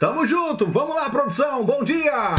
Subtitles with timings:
[0.00, 2.34] Tamo junto, vamos lá, produção, bom dia!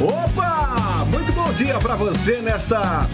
[0.00, 1.04] Opa!
[1.10, 3.08] Muito bom dia para você nesta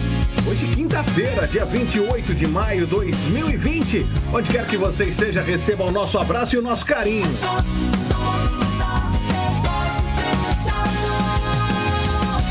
[0.47, 4.05] Hoje, quinta-feira, dia 28 de maio de 2020.
[4.31, 7.25] Onde quer que você esteja, receba o nosso abraço e o nosso carinho.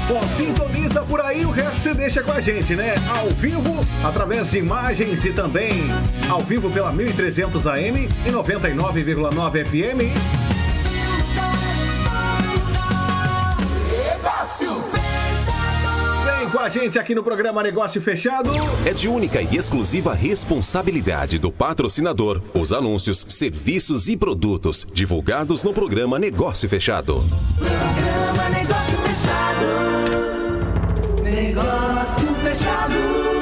[0.09, 0.21] Bom,
[1.01, 2.95] por aí, o resto você deixa com a gente, né?
[3.19, 5.71] Ao vivo, através de imagens e também
[6.29, 10.53] ao vivo pela 1300 AM e 99,9 FM.
[16.53, 18.51] com a gente aqui no programa Negócio Fechado.
[18.85, 25.73] É de única e exclusiva responsabilidade do patrocinador os anúncios, serviços e produtos divulgados no
[25.73, 27.25] programa Negócio Fechado.
[27.57, 28.62] Programa Negócio Fechado.
[31.53, 32.95] Negócio Fechado.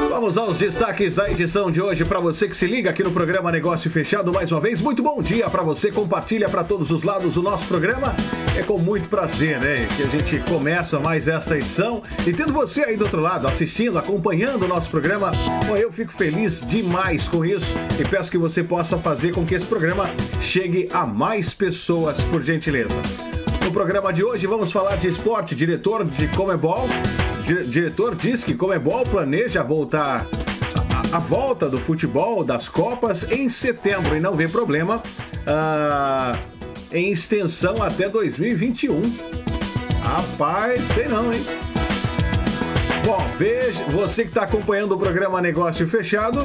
[0.08, 3.52] Vamos aos destaques da edição de hoje para você que se liga aqui no programa
[3.52, 4.80] Negócio Fechado mais uma vez.
[4.80, 8.12] Muito bom dia para você, compartilha para todos os lados o nosso programa.
[8.56, 12.82] É com muito prazer, né, que a gente começa mais esta edição e tendo você
[12.82, 15.30] aí do outro lado assistindo, acompanhando o nosso programa.
[15.68, 19.54] Bom, eu fico feliz demais com isso e peço que você possa fazer com que
[19.54, 23.00] esse programa chegue a mais pessoas, por gentileza.
[23.64, 26.88] No programa de hoje vamos falar de esporte, diretor de Comebol
[27.58, 30.26] diretor diz que Comebol planeja voltar
[31.12, 35.02] a, a, volta do futebol das Copas em setembro e não vê problema
[35.46, 36.38] uh,
[36.92, 39.02] em extensão até 2021.
[40.02, 41.44] Rapaz, tem não, hein?
[43.04, 46.44] Bom, veja, você que está acompanhando o programa Negócio Fechado,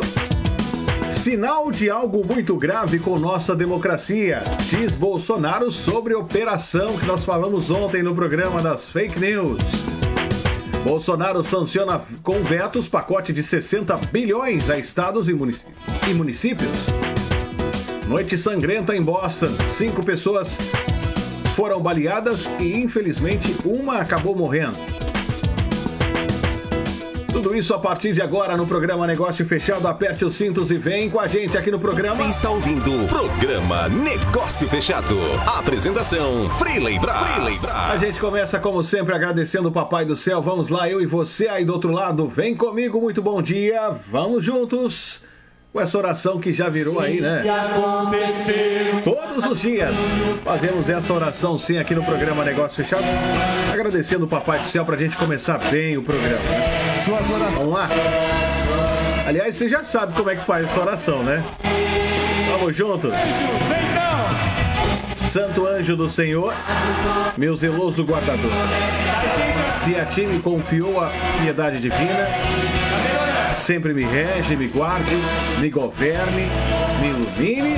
[1.11, 7.71] Sinal de algo muito grave com nossa democracia, diz Bolsonaro sobre operação que nós falamos
[7.71, 9.94] ontem no programa das fake news.
[10.85, 15.33] Bolsonaro sanciona com vetos pacote de 60 bilhões a estados e
[16.13, 16.85] municípios.
[18.07, 19.47] Noite sangrenta em Boston.
[19.67, 20.59] Cinco pessoas
[21.55, 24.77] foram baleadas e, infelizmente, uma acabou morrendo.
[27.35, 29.85] Tudo isso a partir de agora no programa Negócio Fechado.
[29.89, 32.15] Aperte os cintos e vem com a gente aqui no programa.
[32.15, 35.17] Você está ouvindo o programa Negócio Fechado.
[35.45, 37.73] apresentação: Freeley Brás.
[37.73, 40.41] A gente começa, como sempre, agradecendo o Papai do Céu.
[40.41, 42.25] Vamos lá, eu e você aí do outro lado.
[42.29, 43.91] Vem comigo, muito bom dia.
[44.09, 45.19] Vamos juntos
[45.73, 47.43] com essa oração que já virou aí, né?
[49.03, 49.93] Todos os dias
[50.41, 53.03] fazemos essa oração sim aqui no programa Negócio Fechado.
[53.73, 56.39] Agradecendo o Papai do Céu pra gente começar bem o programa.
[56.39, 56.84] Né?
[57.03, 57.57] Suas orações.
[57.57, 57.89] Vamos lá?
[59.27, 61.43] Aliás, você já sabe como é que faz essa oração, né?
[62.51, 63.11] Vamos juntos?
[65.17, 66.53] Santo anjo do Senhor,
[67.35, 68.51] meu zeloso guardador,
[69.83, 71.11] se a ti me confiou a
[71.41, 72.29] piedade divina,
[73.53, 75.17] sempre me rege, me guarde,
[75.59, 76.47] me governe,
[77.01, 77.75] me ilumine.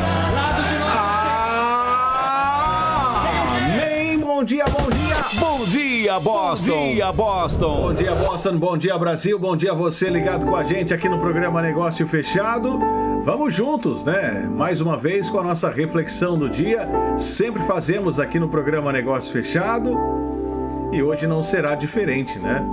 [3.56, 4.20] Amém.
[4.20, 4.97] Bom dia, bom dia.
[5.36, 6.72] Bom dia, Boston.
[6.72, 7.82] Bom dia, Boston.
[7.82, 8.58] Bom dia, Boston.
[8.58, 9.38] Bom dia, Brasil.
[9.38, 12.80] Bom dia você ligado com a gente aqui no programa Negócio Fechado.
[13.26, 14.48] Vamos juntos, né?
[14.50, 16.88] Mais uma vez com a nossa reflexão do dia.
[17.18, 19.98] Sempre fazemos aqui no programa Negócio Fechado.
[20.94, 22.66] E hoje não será diferente, né?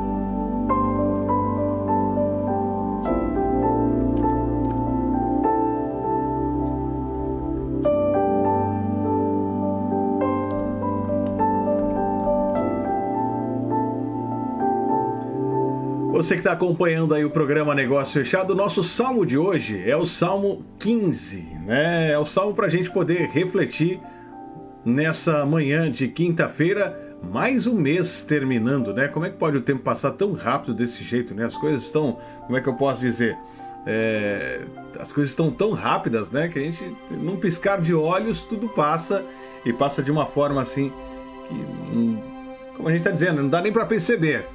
[16.15, 19.97] Você que está acompanhando aí o programa Negócio Fechado, o nosso salmo de hoje é
[19.97, 22.13] o Salmo 15, né?
[22.13, 24.01] É o salmo para a gente poder refletir
[24.85, 29.09] nessa manhã de quinta-feira, mais um mês terminando, né?
[29.09, 31.47] Como é que pode o tempo passar tão rápido desse jeito, né?
[31.47, 33.37] As coisas estão, como é que eu posso dizer?
[33.85, 34.61] É,
[35.01, 36.47] as coisas estão tão rápidas, né?
[36.47, 39.25] Que a gente, num piscar de olhos, tudo passa
[39.67, 40.93] e passa de uma forma assim
[41.49, 42.34] que,
[42.77, 44.47] como a gente está dizendo, não dá nem para perceber.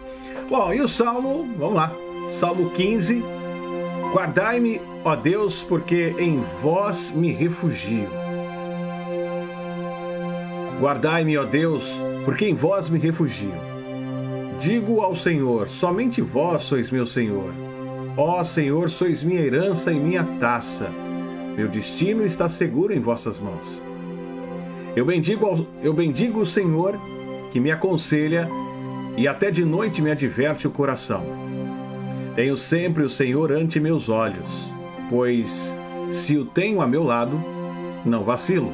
[0.50, 1.94] Bom, e o Salmo, vamos lá.
[2.25, 3.24] Salmo 15.
[4.14, 8.09] Guardai-me, ó Deus, porque em vós me refugio.
[10.79, 13.53] Guardai-me, ó Deus, porque em vós me refugio.
[14.59, 17.53] Digo ao Senhor: somente vós sois meu Senhor.
[18.17, 20.90] Ó Senhor, sois minha herança e minha taça.
[21.55, 23.84] Meu destino está seguro em vossas mãos.
[24.96, 26.99] Eu bendigo, ao, eu bendigo o Senhor
[27.51, 28.49] que me aconselha
[29.17, 31.23] e até de noite me adverte o coração.
[32.35, 34.72] Tenho sempre o Senhor ante meus olhos,
[35.09, 35.75] pois
[36.11, 37.43] se o tenho a meu lado,
[38.05, 38.72] não vacilo.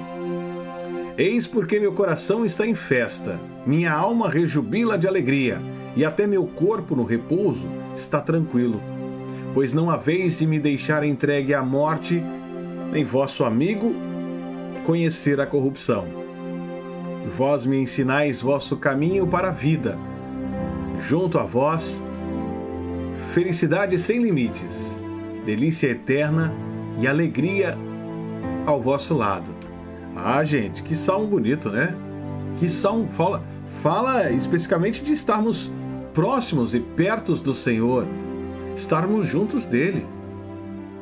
[1.18, 5.60] Eis porque meu coração está em festa, minha alma rejubila de alegria,
[5.96, 8.82] e até meu corpo no repouso está tranquilo,
[9.54, 12.22] pois não haveis de me deixar entregue à morte,
[12.92, 13.96] nem vosso amigo
[14.86, 16.25] conhecer a corrupção.
[17.34, 19.98] Vós me ensinais vosso caminho para a vida.
[21.02, 22.04] Junto a vós,
[23.34, 25.04] felicidade sem limites,
[25.46, 26.54] delícia eterna
[27.00, 27.78] e alegria
[28.66, 29.54] ao vosso lado.
[30.16, 31.94] Ah, gente, que salmo bonito, né?
[32.58, 33.44] Que salmo fala,
[33.82, 35.70] fala especificamente de estarmos
[36.14, 38.08] próximos e perto do Senhor,
[38.76, 40.06] estarmos juntos dele.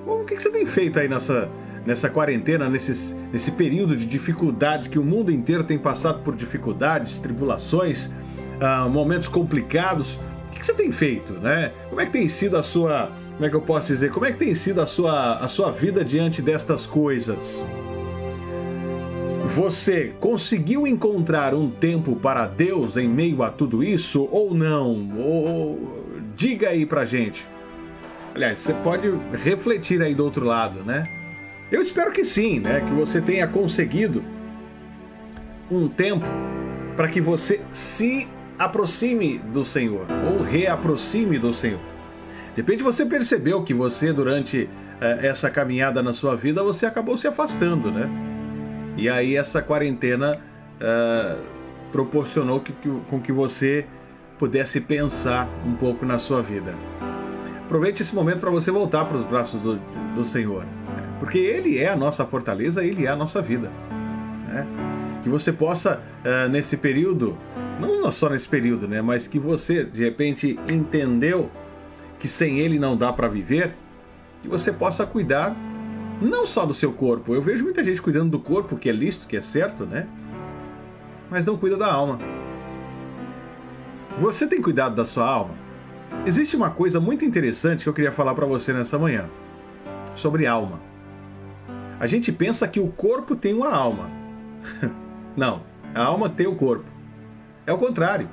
[0.07, 1.49] O que você tem feito aí nessa,
[1.85, 7.19] nessa quarentena, nesses, nesse período de dificuldade que o mundo inteiro tem passado por dificuldades,
[7.19, 10.19] tribulações, uh, momentos complicados?
[10.47, 11.71] O que você tem feito, né?
[11.89, 14.31] Como é que tem sido a sua, como é que eu posso dizer, como é
[14.31, 17.65] que tem sido a sua, a sua vida diante destas coisas?
[19.47, 25.11] Você conseguiu encontrar um tempo para Deus em meio a tudo isso ou não?
[25.17, 27.45] Ou, diga aí pra gente.
[28.33, 29.11] Aliás, você pode
[29.43, 31.22] refletir aí do outro lado, né?
[31.71, 32.81] Eu espero que sim, né?
[32.81, 34.23] Que você tenha conseguido
[35.71, 36.25] um tempo
[36.95, 38.27] para que você se
[38.57, 41.79] aproxime do Senhor ou reaproxime do Senhor.
[42.55, 44.69] De repente você percebeu que você durante
[45.01, 48.07] eh, essa caminhada na sua vida você acabou se afastando, né?
[48.95, 50.39] E aí essa quarentena
[50.79, 51.41] uh,
[51.91, 53.87] proporcionou que, que, com que você
[54.37, 56.75] pudesse pensar um pouco na sua vida.
[57.65, 59.77] Aproveite esse momento para você voltar para os braços do,
[60.15, 60.65] do Senhor?
[61.23, 63.71] Porque Ele é a nossa fortaleza, Ele é a nossa vida.
[64.45, 64.67] Né?
[65.23, 67.37] Que você possa, uh, nesse período,
[67.79, 71.49] não só nesse período, né, mas que você de repente entendeu
[72.19, 73.73] que sem Ele não dá para viver,
[74.41, 75.55] que você possa cuidar
[76.21, 77.33] não só do seu corpo.
[77.33, 80.05] Eu vejo muita gente cuidando do corpo, que é lícito, que é certo, né?
[81.31, 82.19] Mas não cuida da alma.
[84.19, 85.55] Você tem cuidado da sua alma?
[86.25, 89.29] Existe uma coisa muito interessante que eu queria falar para você nessa manhã
[90.15, 90.91] sobre alma.
[92.03, 94.11] A gente pensa que o corpo tem uma alma.
[95.37, 95.63] Não,
[95.95, 96.83] a alma tem o corpo.
[97.65, 98.27] É o contrário.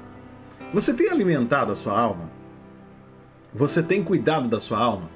[0.75, 2.28] Você tem alimentado a sua alma?
[3.55, 5.08] Você tem cuidado da sua alma?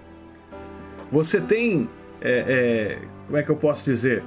[1.10, 1.90] Você tem
[2.20, 4.22] é, é, como é que eu posso dizer?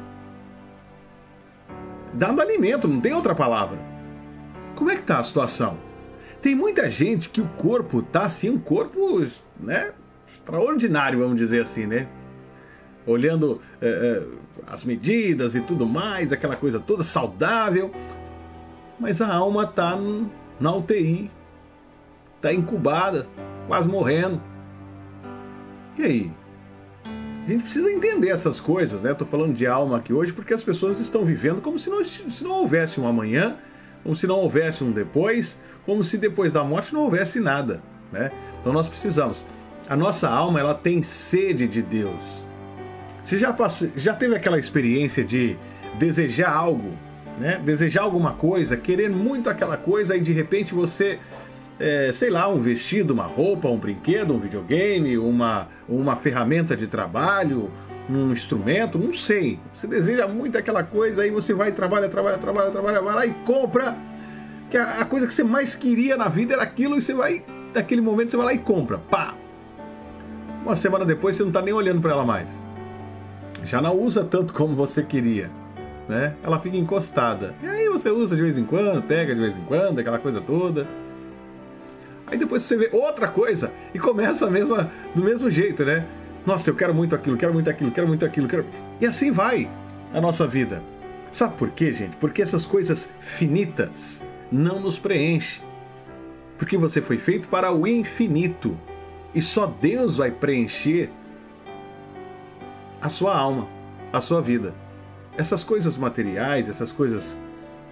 [2.13, 3.79] Dando alimento, não tem outra palavra.
[4.75, 5.77] Como é que tá a situação?
[6.41, 9.25] Tem muita gente que o corpo tá assim, um corpo,
[9.57, 9.93] né,
[10.27, 12.09] extraordinário, vamos dizer assim, né?
[13.07, 14.23] Olhando é, é,
[14.67, 17.91] as medidas e tudo mais, aquela coisa toda saudável,
[18.99, 19.97] mas a alma tá
[20.59, 21.31] na UTI,
[22.41, 23.27] tá incubada,
[23.67, 24.41] quase morrendo.
[25.97, 26.31] E aí?
[27.45, 29.13] A gente precisa entender essas coisas, né?
[29.13, 32.43] Tô falando de alma aqui hoje porque as pessoas estão vivendo como se não, se
[32.43, 33.55] não houvesse um amanhã,
[34.03, 37.81] como se não houvesse um depois, como se depois da morte não houvesse nada,
[38.11, 38.31] né?
[38.59, 39.45] Então nós precisamos.
[39.87, 42.45] A nossa alma, ela tem sede de Deus.
[43.27, 45.57] Você já, passou, já teve aquela experiência de
[45.99, 46.93] desejar algo,
[47.37, 47.61] né?
[47.61, 51.19] Desejar alguma coisa, querer muito aquela coisa e de repente você
[51.77, 56.87] é, sei lá, um vestido, uma roupa, um brinquedo, um videogame, uma, uma ferramenta de
[56.87, 57.69] trabalho,
[58.09, 59.59] um instrumento, não sei.
[59.73, 63.33] Você deseja muito aquela coisa, aí você vai, trabalha, trabalha, trabalha, trabalha, vai lá e
[63.45, 63.93] compra.
[64.71, 67.43] Que a, a coisa que você mais queria na vida era aquilo e você vai,
[67.75, 68.97] naquele momento, você vai lá e compra.
[68.97, 69.35] Pá!
[70.63, 72.66] Uma semana depois você não está nem olhando para ela mais.
[73.67, 75.51] Já não usa tanto como você queria.
[76.07, 76.33] Né?
[76.41, 77.53] Ela fica encostada.
[77.61, 80.39] E aí você usa de vez em quando, pega de vez em quando, aquela coisa
[80.39, 80.87] toda.
[82.25, 86.05] Aí depois você vê outra coisa e começa a mesma, do mesmo jeito, né?
[86.45, 88.65] Nossa, eu quero muito aquilo, quero muito aquilo, quero muito aquilo, quero.
[89.01, 89.69] E assim vai
[90.13, 90.81] a nossa vida.
[91.29, 92.15] Sabe por quê, gente?
[92.15, 95.61] Porque essas coisas finitas não nos preenchem.
[96.57, 98.77] Porque você foi feito para o infinito.
[99.35, 101.09] E só Deus vai preencher
[103.07, 103.67] a sua alma,
[104.11, 104.73] a sua vida.
[105.37, 107.37] Essas coisas materiais, essas coisas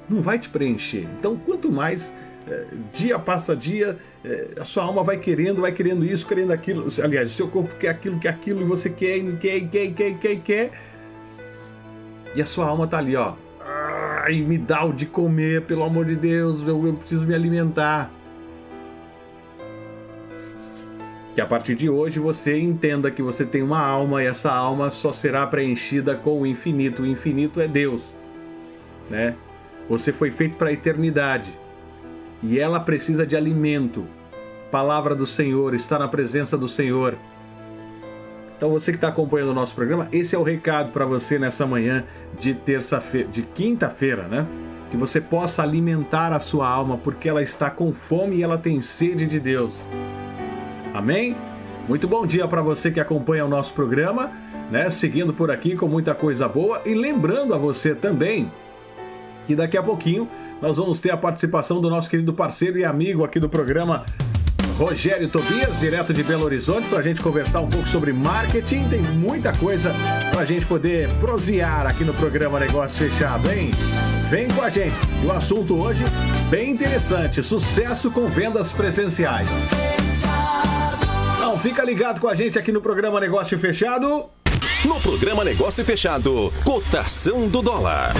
[0.09, 1.07] não vai te preencher.
[1.17, 2.11] Então, quanto mais
[2.47, 6.87] é, dia passa dia, é, a sua alma vai querendo, vai querendo isso, querendo aquilo.
[7.01, 10.35] Aliás, o seu corpo quer aquilo, quer aquilo, e você quer, quer, quer, quer, quer,
[10.41, 10.71] quer.
[12.35, 13.33] E a sua alma tá ali, ó.
[14.23, 18.11] Ai, me dá o de comer, pelo amor de Deus, eu, eu preciso me alimentar.
[21.35, 24.89] Que a partir de hoje você entenda que você tem uma alma e essa alma
[24.89, 27.03] só será preenchida com o infinito.
[27.03, 28.13] O infinito é Deus,
[29.09, 29.35] né?
[29.89, 31.53] Você foi feito para a eternidade
[32.41, 34.05] e ela precisa de alimento.
[34.71, 37.17] Palavra do Senhor, está na presença do Senhor.
[38.55, 41.65] Então você que está acompanhando o nosso programa, esse é o recado para você nessa
[41.65, 42.05] manhã
[42.39, 44.47] de terça-feira, de quinta-feira, né?
[44.89, 48.79] Que você possa alimentar a sua alma, porque ela está com fome e ela tem
[48.79, 49.85] sede de Deus.
[50.95, 51.35] Amém?
[51.89, 54.31] Muito bom dia para você que acompanha o nosso programa,
[54.71, 54.89] né?
[54.89, 58.49] Seguindo por aqui com muita coisa boa e lembrando a você também
[59.45, 60.25] que daqui a pouquinho
[60.61, 64.05] nós vamos ter a participação do nosso querido parceiro e amigo aqui do programa,
[64.77, 68.87] Rogério Tobias, direto de Belo Horizonte, para a gente conversar um pouco sobre marketing.
[68.87, 69.93] Tem muita coisa
[70.31, 73.71] para a gente poder prosear aqui no programa Negócio Fechado, hein?
[74.29, 74.95] Vem com a gente.
[75.21, 76.05] E o assunto hoje,
[76.49, 79.49] bem interessante: sucesso com vendas presenciais.
[81.45, 84.31] Então, fica ligado com a gente aqui no programa Negócio Fechado.
[84.83, 88.15] No programa Negócio Fechado, cotação do dólar.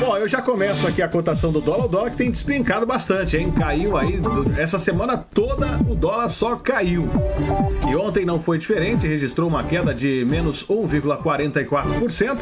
[0.00, 1.86] Bom, eu já começo aqui a cotação do dólar.
[1.86, 3.50] O dólar que tem despencado bastante, hein?
[3.50, 4.20] Caiu aí.
[4.56, 7.08] Essa semana toda o dólar só caiu.
[7.90, 12.38] E ontem não foi diferente, registrou uma queda de menos 1,44%.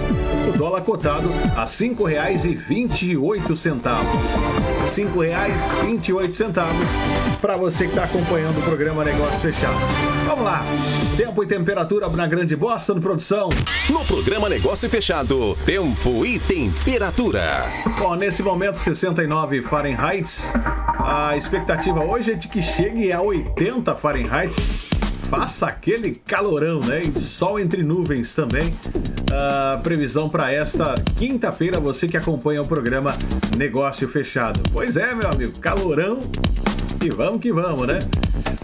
[0.48, 2.66] O dólar cotado a R$ 5,28.
[2.66, 3.54] R$
[4.84, 6.66] 5,28
[7.40, 10.15] para você que está acompanhando o programa Negócio Fechado.
[10.26, 10.60] Vamos lá.
[11.16, 13.48] Tempo e temperatura na Grande Boston, produção.
[13.88, 17.62] No programa Negócio Fechado, tempo e temperatura.
[17.96, 20.28] Bom, nesse momento 69 Fahrenheit.
[20.98, 24.56] A expectativa hoje é de que chegue a 80 Fahrenheit.
[25.30, 27.02] Faça aquele calorão, né?
[27.02, 28.74] E sol entre nuvens também.
[29.30, 33.16] A previsão para esta quinta-feira, você que acompanha o programa
[33.56, 34.60] Negócio Fechado.
[34.72, 36.18] Pois é, meu amigo, calorão.
[37.00, 38.00] E vamos que vamos, né?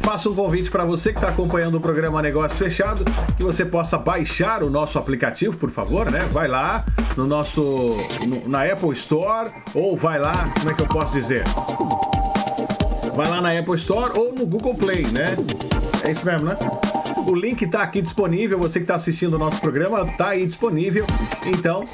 [0.03, 3.05] Faço um convite para você que está acompanhando o programa Negócio Fechado,
[3.37, 6.29] que você possa baixar o nosso aplicativo, por favor, né?
[6.33, 6.85] Vai lá
[7.17, 11.45] no nosso no, na Apple Store ou vai lá, como é que eu posso dizer?
[13.15, 15.37] Vai lá na Apple Store ou no Google Play, né?
[16.07, 16.59] É isso mesmo, né?
[17.29, 18.59] O link está aqui disponível.
[18.59, 21.07] Você que está assistindo o nosso programa está aí disponível.
[21.47, 21.85] Então,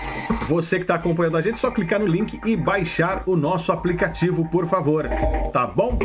[0.49, 4.49] você que está acompanhando a gente, só clicar no link e baixar o nosso aplicativo,
[4.49, 5.07] por favor.
[5.53, 5.99] Tá bom?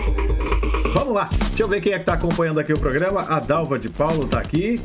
[1.13, 1.29] Vamos lá.
[1.49, 3.21] Deixa eu ver quem é que está acompanhando aqui o programa.
[3.21, 4.77] A Dalva de Paulo está aqui.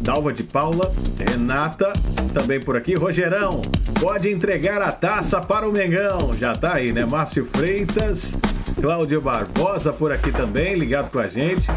[0.00, 1.92] Dalva de Paula, Renata,
[2.34, 2.94] também por aqui.
[2.94, 3.62] Rogerão,
[4.00, 6.34] pode entregar a taça para o Mengão.
[6.36, 7.04] Já tá aí, né?
[7.04, 8.34] Márcio Freitas,
[8.80, 11.68] Cláudio Barbosa por aqui também, ligado com a gente.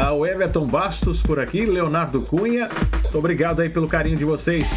[0.00, 2.68] Ah, o Everton Bastos por aqui, Leonardo Cunha.
[3.02, 4.68] Muito obrigado aí pelo carinho de vocês.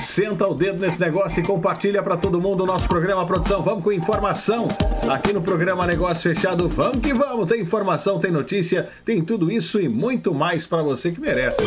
[0.00, 3.62] Senta o dedo nesse negócio e compartilha para todo mundo o nosso programa Produção.
[3.62, 4.68] Vamos com informação
[5.06, 6.66] aqui no programa Negócio Fechado.
[6.70, 7.46] Vamos que vamos.
[7.46, 11.58] Tem informação, tem notícia, tem tudo isso e muito mais para você que merece.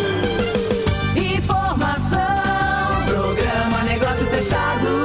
[1.15, 2.17] Informação,
[3.05, 5.02] programa Negócio Fechado.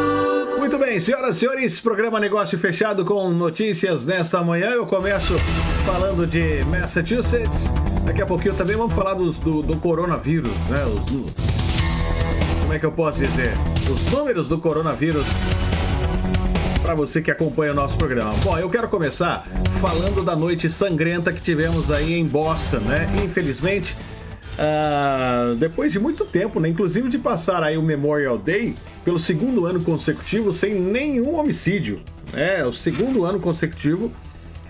[0.79, 4.69] Muito bem, senhoras e senhores, programa Negócio Fechado com notícias nesta manhã.
[4.71, 5.37] Eu começo
[5.85, 7.67] falando de Massachusetts.
[8.07, 10.85] Daqui a pouquinho também vamos falar dos, do, do coronavírus, né?
[10.85, 11.33] Os,
[12.61, 13.51] como é que eu posso dizer?
[13.93, 15.27] Os números do coronavírus
[16.81, 18.31] para você que acompanha o nosso programa.
[18.45, 19.45] Bom, eu quero começar
[19.81, 23.05] falando da noite sangrenta que tivemos aí em Boston, né?
[23.25, 23.97] Infelizmente,
[24.59, 26.69] uh, depois de muito tempo, né?
[26.69, 28.75] Inclusive de passar aí o Memorial Day
[29.05, 32.01] pelo segundo ano consecutivo sem nenhum homicídio.
[32.35, 34.13] É, o segundo ano consecutivo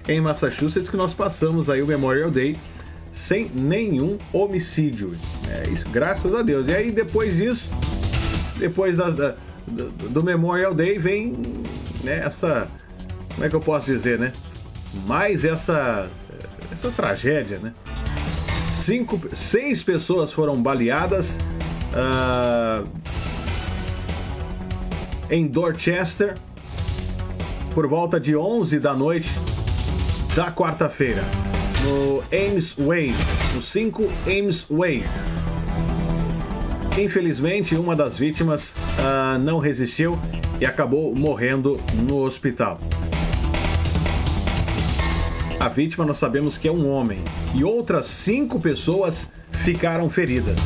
[0.07, 2.57] em Massachusetts que nós passamos aí o Memorial Day
[3.13, 5.13] sem nenhum homicídio.
[5.49, 6.69] É isso, graças a Deus.
[6.69, 7.69] E aí depois disso,
[8.59, 9.35] depois da, da,
[10.11, 11.33] do, Memorial Day vem
[12.05, 12.69] né, essa,
[13.35, 14.33] como é que eu posso dizer, né?
[15.07, 16.09] Mais essa
[16.73, 17.73] essa tragédia, né?
[18.89, 21.37] Cinco, seis pessoas foram baleadas
[21.93, 22.89] uh,
[25.31, 26.35] em Dorchester
[27.75, 29.29] por volta de 11 da noite
[30.35, 31.23] da quarta-feira
[31.85, 33.13] no Ames Way,
[33.55, 35.05] no 5 Ames Way.
[36.97, 40.19] Infelizmente, uma das vítimas uh, não resistiu
[40.59, 41.79] e acabou morrendo
[42.09, 42.79] no hospital.
[45.61, 47.19] A vítima nós sabemos que é um homem
[47.53, 50.57] e outras cinco pessoas ficaram feridas.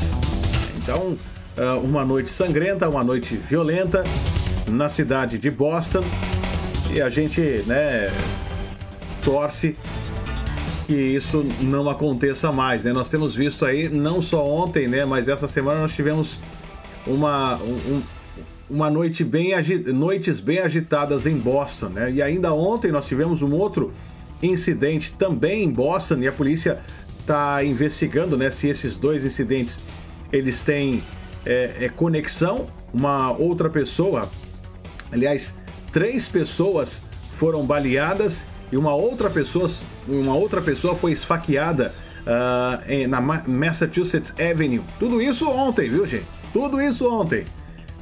[0.77, 1.17] Então,
[1.57, 4.05] uh, uma noite sangrenta, uma noite violenta
[4.69, 6.05] na cidade de Boston
[6.95, 8.13] e a gente, né,
[9.25, 9.77] torce
[10.87, 12.93] que isso não aconteça mais, né?
[12.93, 16.39] Nós temos visto aí, não só ontem, né, mas essa semana nós tivemos
[17.07, 18.03] uma, um,
[18.69, 19.53] uma noite bem
[19.87, 22.13] noites bem agitadas em Boston, né?
[22.13, 23.91] E ainda ontem nós tivemos um outro
[24.43, 26.79] incidente também em Boston e a polícia
[27.19, 29.79] está investigando, né, se esses dois incidentes
[30.33, 31.03] eles têm
[31.47, 32.67] é, é, conexão.
[32.93, 34.29] Uma outra pessoa,
[35.11, 35.55] aliás,
[35.93, 37.03] três pessoas
[37.37, 39.71] foram baleadas e uma outra pessoa,
[40.07, 44.83] uma outra pessoa foi esfaqueada uh, na Massachusetts Avenue.
[44.99, 46.27] Tudo isso ontem, viu, gente?
[46.53, 47.45] Tudo isso ontem.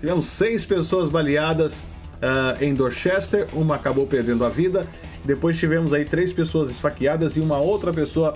[0.01, 1.85] Tivemos seis pessoas baleadas
[2.17, 4.87] uh, em Dorchester, uma acabou perdendo a vida.
[5.25, 8.35] Depois tivemos aí três pessoas esfaqueadas e uma outra pessoa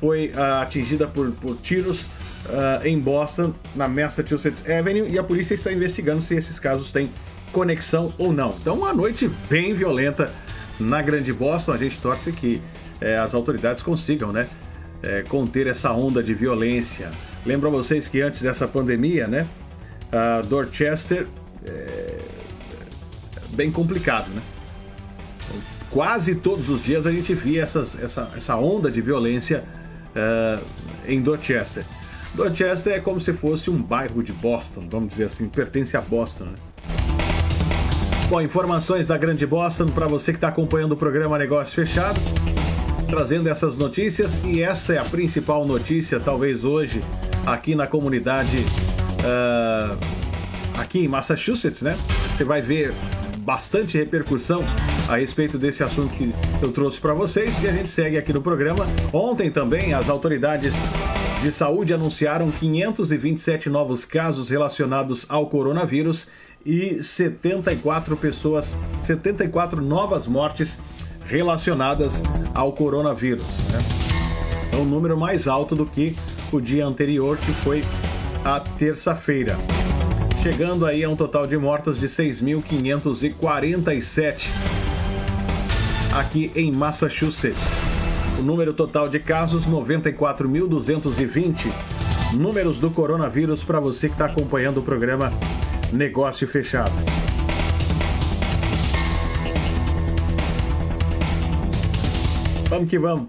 [0.00, 2.02] foi uh, atingida por, por tiros
[2.46, 7.10] uh, em Boston, na Massachusetts Avenue, e a polícia está investigando se esses casos têm
[7.52, 8.54] conexão ou não.
[8.60, 10.30] Então, uma noite bem violenta
[10.78, 11.72] na Grande Boston.
[11.72, 12.60] A gente torce que
[13.00, 14.46] é, as autoridades consigam, né,
[15.02, 17.10] é, conter essa onda de violência.
[17.46, 19.46] Lembro a vocês que antes dessa pandemia, né,
[20.12, 21.26] a Dorchester
[21.64, 22.18] é
[23.50, 24.42] bem complicado, né?
[25.90, 29.62] Quase todos os dias a gente via essas, essa, essa onda de violência
[30.10, 30.62] uh,
[31.06, 31.84] em Dorchester.
[32.34, 36.44] Dorchester é como se fosse um bairro de Boston, vamos dizer assim, pertence a Boston,
[36.44, 36.54] né?
[38.28, 42.20] Bom, informações da Grande Boston para você que está acompanhando o programa Negócio Fechado,
[43.08, 47.00] trazendo essas notícias e essa é a principal notícia, talvez hoje,
[47.46, 48.58] aqui na comunidade,
[49.22, 49.96] uh,
[50.76, 51.96] aqui em Massachusetts, né?
[52.36, 52.92] Você vai ver
[53.38, 54.64] bastante repercussão
[55.08, 58.42] a respeito desse assunto que eu trouxe para vocês e a gente segue aqui no
[58.42, 58.84] programa.
[59.12, 60.74] Ontem também as autoridades
[61.42, 66.26] de saúde anunciaram 527 novos casos relacionados ao coronavírus
[66.64, 70.78] e 74 pessoas, 74 novas mortes
[71.26, 72.20] relacionadas
[72.54, 73.46] ao coronavírus.
[73.72, 73.78] Né?
[74.72, 76.16] É um número mais alto do que
[76.50, 77.84] o dia anterior, que foi
[78.44, 79.56] a terça-feira.
[80.42, 84.75] Chegando aí a um total de mortos de 6.547
[86.18, 87.80] aqui em Massachusetts.
[88.38, 91.72] O número total de casos 94.220.
[92.34, 95.32] Números do coronavírus para você que está acompanhando o programa
[95.92, 96.92] Negócio Fechado.
[102.68, 103.28] Vamos que vamos,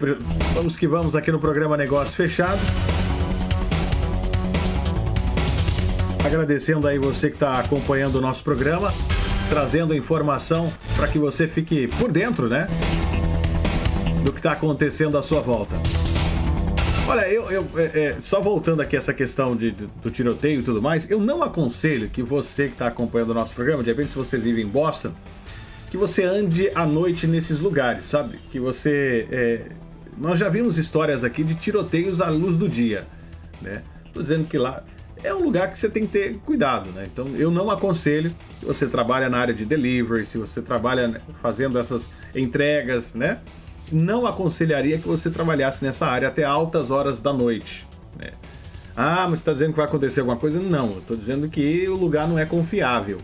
[0.56, 2.60] vamos que vamos aqui no programa Negócio Fechado.
[6.26, 8.92] Agradecendo aí você que está acompanhando o nosso programa,
[9.50, 12.68] trazendo informação para que você fique por dentro, né?
[14.24, 15.76] Do que está acontecendo à sua volta.
[17.08, 20.82] Olha, eu, eu é, é, só voltando aqui essa questão de, do tiroteio e tudo
[20.82, 24.18] mais, eu não aconselho que você que está acompanhando o nosso programa, de repente se
[24.18, 25.12] você vive em Boston,
[25.90, 28.38] que você ande à noite nesses lugares, sabe?
[28.52, 29.26] Que você.
[29.32, 29.62] É...
[30.18, 33.08] Nós já vimos histórias aqui de tiroteios à luz do dia,
[33.62, 33.84] né?
[34.14, 34.84] Tô dizendo que lá
[35.24, 37.08] é um lugar que você tem que ter cuidado, né?
[37.12, 41.78] Então eu não aconselho se você trabalha na área de delivery, se você trabalha fazendo
[41.80, 43.40] essas entregas, né?
[43.92, 47.88] não aconselharia que você trabalhasse nessa área até altas horas da noite.
[48.18, 48.32] Né?
[48.96, 50.60] Ah, mas está dizendo que vai acontecer alguma coisa?
[50.60, 53.20] Não, estou dizendo que o lugar não é confiável,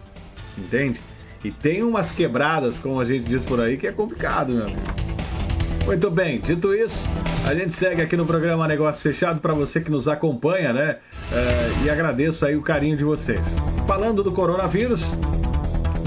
[0.58, 0.99] entende?
[1.43, 5.02] E tem umas quebradas, como a gente diz por aí, que é complicado, meu amigo.
[5.85, 7.03] Muito bem, dito isso,
[7.45, 10.95] a gente segue aqui no programa Negócio Fechado para você que nos acompanha, né?
[11.29, 13.41] Uh, e agradeço aí o carinho de vocês.
[13.85, 15.11] Falando do coronavírus,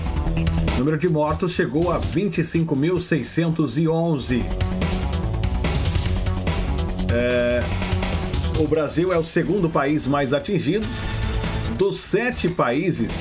[0.74, 4.42] O número de mortos chegou a 25.611.
[7.12, 7.62] É,
[8.58, 10.84] o Brasil é o segundo país mais atingido.
[11.78, 13.12] Dos sete países,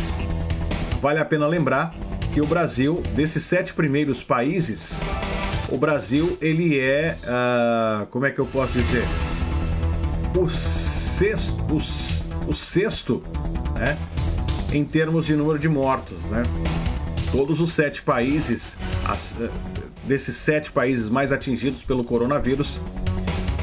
[0.99, 1.93] vale a pena lembrar
[2.33, 4.95] que o Brasil, desses sete primeiros países,
[5.69, 9.03] o Brasil ele é, uh, como é que eu posso dizer,
[10.35, 11.77] o sexto, o,
[12.49, 13.21] o sexto,
[13.75, 13.95] né,
[14.71, 16.41] em termos de número de mortos, né?
[17.33, 19.49] Todos os sete países, as, eh,
[20.03, 22.77] desses sete países mais atingidos pelo coronavírus,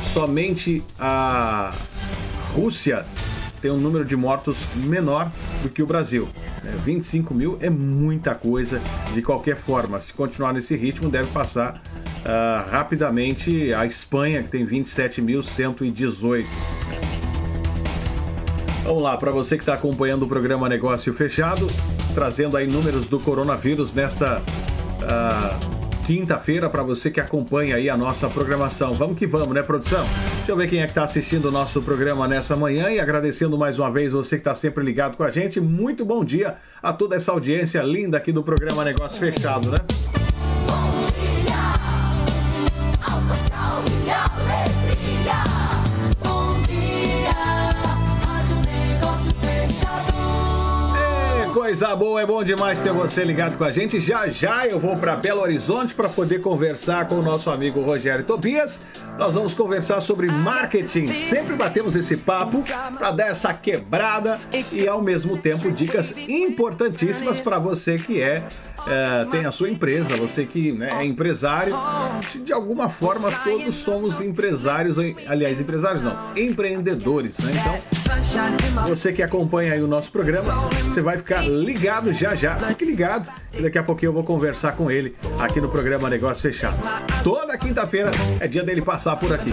[0.03, 1.73] somente a
[2.53, 3.07] Rússia
[3.63, 5.31] tem um número de mortos menor
[5.63, 6.29] do que o Brasil.
[6.85, 8.83] 25 mil é muita coisa
[9.15, 10.01] de qualquer forma.
[10.01, 16.45] Se continuar nesse ritmo, deve passar uh, rapidamente a Espanha, que tem 27.118.
[18.83, 21.69] Vamos lá, para você que está acompanhando o programa Negócio Fechado,
[22.11, 28.29] trazendo aí números do coronavírus nesta uh, quinta-feira para você que acompanha aí a nossa
[28.29, 28.93] programação.
[28.95, 30.05] Vamos que vamos, né, produção?
[30.37, 33.57] Deixa eu ver quem é que está assistindo o nosso programa nessa manhã e agradecendo
[33.57, 35.61] mais uma vez você que está sempre ligado com a gente.
[35.61, 39.79] Muito bom dia a toda essa audiência linda aqui do programa Negócio Fechado, né?
[51.71, 54.01] Coisa boa, é bom demais ter você ligado com a gente.
[54.01, 58.25] Já já eu vou para Belo Horizonte para poder conversar com o nosso amigo Rogério
[58.25, 58.81] Tobias.
[59.17, 61.07] Nós vamos conversar sobre marketing.
[61.07, 62.65] Sempre batemos esse papo
[62.99, 64.41] para dar essa quebrada
[64.73, 68.43] e ao mesmo tempo dicas importantíssimas para você que é,
[68.87, 71.75] é, tem a sua empresa, você que né, é empresário.
[72.45, 77.53] De alguma forma todos somos empresários, aliás, empresários não, empreendedores, né?
[77.53, 82.57] Então, você que acompanha aí o nosso programa, você vai ficar ligado já já.
[82.57, 86.43] Fique ligado e daqui a pouquinho eu vou conversar com ele aqui no programa Negócio
[86.43, 86.77] Fechado.
[87.23, 89.53] Toda quinta-feira é dia dele passar por aqui.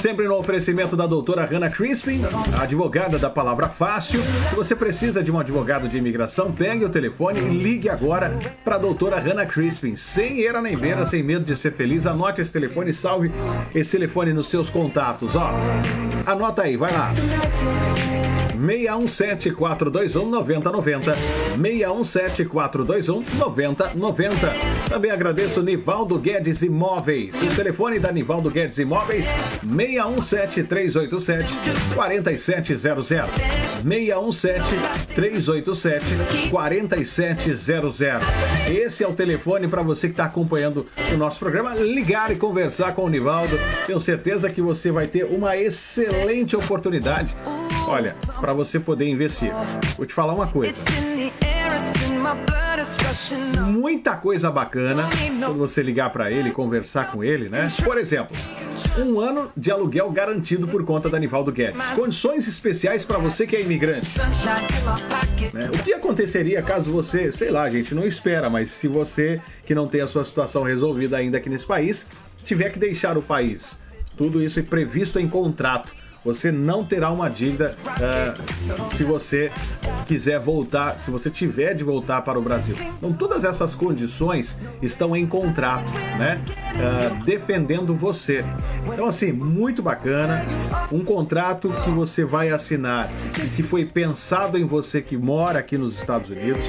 [0.00, 2.20] Sempre no oferecimento da doutora Hannah Crispin,
[2.60, 4.20] advogada da palavra fácil.
[4.50, 8.33] Se você precisa de um advogado de imigração, pegue o telefone e ligue agora
[8.64, 9.96] para a doutora Hannah Crispin.
[9.96, 13.30] Sem era nem beira, sem medo de ser feliz, anote esse telefone e salve
[13.74, 15.34] esse telefone nos seus contatos.
[15.36, 15.50] Ó,
[16.26, 17.12] anota aí, vai lá.
[18.54, 24.54] 617 421 9090 617 421 9090
[24.88, 27.34] Também agradeço Nivaldo Guedes Imóveis.
[27.42, 29.26] O telefone da Nivaldo Guedes Imóveis
[29.62, 31.58] 617 387
[31.94, 34.64] 4700 617
[35.14, 38.00] 387 4700
[38.68, 42.94] Esse é o telefone para você que está acompanhando o nosso programa ligar e conversar
[42.94, 43.58] com o Nivaldo.
[43.86, 46.13] Tenho certeza que você vai ter uma excelente
[46.56, 47.36] oportunidade
[47.86, 49.52] Olha, para você poder investir.
[49.96, 50.82] Vou te falar uma coisa.
[53.66, 55.04] Muita coisa bacana
[55.38, 57.68] quando você ligar para ele, conversar com ele, né?
[57.84, 58.34] Por exemplo,
[58.98, 61.90] um ano de aluguel garantido por conta da Nivaldo Guedes.
[61.90, 64.18] Condições especiais para você que é imigrante.
[65.52, 65.70] Né?
[65.72, 69.86] O que aconteceria caso você, sei lá, gente, não espera, mas se você que não
[69.86, 72.06] tem a sua situação resolvida ainda aqui nesse país,
[72.44, 73.78] tiver que deixar o país.
[74.16, 79.52] Tudo isso é previsto em contrato você não terá uma dívida uh, se você
[80.06, 82.74] quiser voltar, se você tiver de voltar para o Brasil.
[82.98, 86.42] Então, todas essas condições estão em contrato, né?
[86.74, 88.44] Uh, defendendo você.
[88.92, 90.42] Então, assim, muito bacana.
[90.90, 93.10] Um contrato que você vai assinar,
[93.54, 96.64] que foi pensado em você que mora aqui nos Estados Unidos.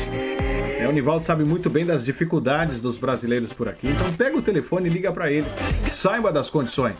[0.85, 3.87] É, o Nivaldo sabe muito bem das dificuldades dos brasileiros por aqui.
[3.87, 5.47] Então pega o telefone e liga para ele.
[5.91, 6.95] Saiba das condições.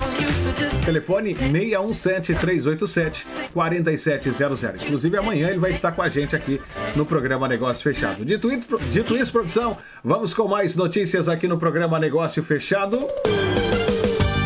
[0.84, 4.84] Telefone 617 387 4700.
[4.86, 6.60] Inclusive amanhã ele vai estar com a gente aqui
[6.95, 8.26] no programa Negócio Fechado.
[8.26, 12.98] Dito isso, dito isso produção, vamos com mais notícias aqui no programa Negócio Fechado.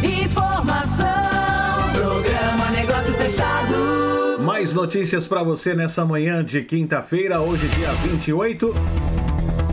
[0.04, 1.06] Informação,
[1.94, 4.40] programa Negócio Fechado.
[4.42, 8.74] Mais notícias para você nessa manhã de quinta-feira, hoje dia 28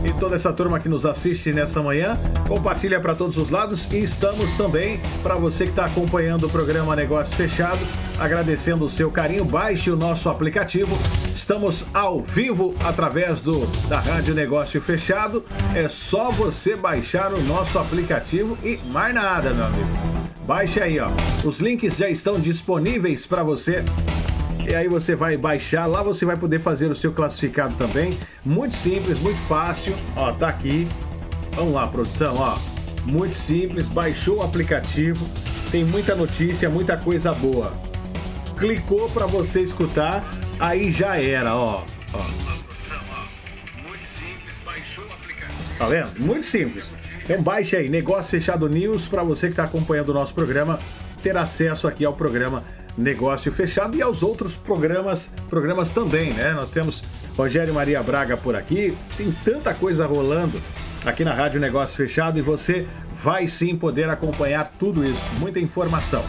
[0.07, 2.13] e toda essa turma que nos assiste nessa manhã.
[2.47, 6.95] Compartilha para todos os lados e estamos também para você que está acompanhando o programa
[6.95, 7.79] Negócio Fechado,
[8.17, 9.43] agradecendo o seu carinho.
[9.43, 10.97] Baixe o nosso aplicativo.
[11.33, 15.43] Estamos ao vivo através do da Rádio Negócio Fechado.
[15.75, 19.89] É só você baixar o nosso aplicativo e mais nada, meu amigo.
[20.45, 21.09] Baixe aí, ó.
[21.45, 23.83] Os links já estão disponíveis para você
[24.67, 28.11] e aí você vai baixar, lá você vai poder fazer o seu classificado também.
[28.43, 29.95] Muito simples, muito fácil.
[30.15, 30.87] Ó, tá aqui.
[31.53, 32.57] Vamos lá, produção, ó.
[33.05, 35.25] Muito simples, baixou o aplicativo.
[35.71, 37.71] Tem muita notícia, muita coisa boa.
[38.57, 40.23] Clicou para você escutar,
[40.59, 41.81] aí já era, ó.
[42.13, 42.47] ó.
[45.77, 46.19] Tá vendo?
[46.19, 46.85] Muito simples.
[47.23, 50.79] Então baixe aí, Negócio Fechado News, para você que está acompanhando o nosso programa,
[51.21, 52.63] ter acesso aqui ao programa
[52.97, 56.53] Negócio Fechado e aos outros programas, programas também, né?
[56.53, 57.03] Nós temos
[57.37, 60.59] Rogério Maria Braga por aqui, tem tanta coisa rolando
[61.05, 62.87] aqui na Rádio Negócio Fechado e você
[63.23, 66.23] vai sim poder acompanhar tudo isso, muita informação.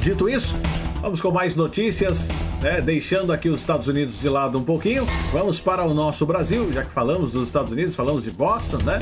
[0.00, 0.54] Dito isso,
[1.00, 2.28] vamos com mais notícias,
[2.62, 2.80] né?
[2.80, 5.06] deixando aqui os Estados Unidos de lado um pouquinho.
[5.32, 8.98] Vamos para o nosso Brasil, já que falamos dos Estados Unidos, falamos de Boston, né?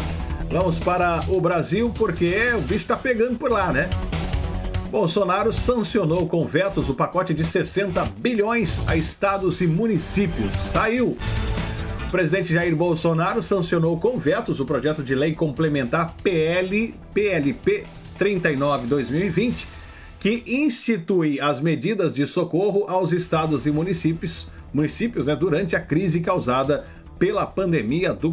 [0.51, 3.91] Vamos para o Brasil porque o bicho está pegando por lá, né?
[4.95, 10.49] Bolsonaro sancionou com vetos o pacote de 60 bilhões a estados e municípios.
[10.73, 11.17] Saiu.
[12.13, 17.83] presidente Jair Bolsonaro sancionou com vetos o projeto de lei complementar PL, PLP
[18.21, 19.67] 39-2020,
[20.21, 26.21] que institui as medidas de socorro aos estados e municípios, municípios né, durante a crise
[26.21, 26.85] causada
[27.19, 28.33] pela pandemia do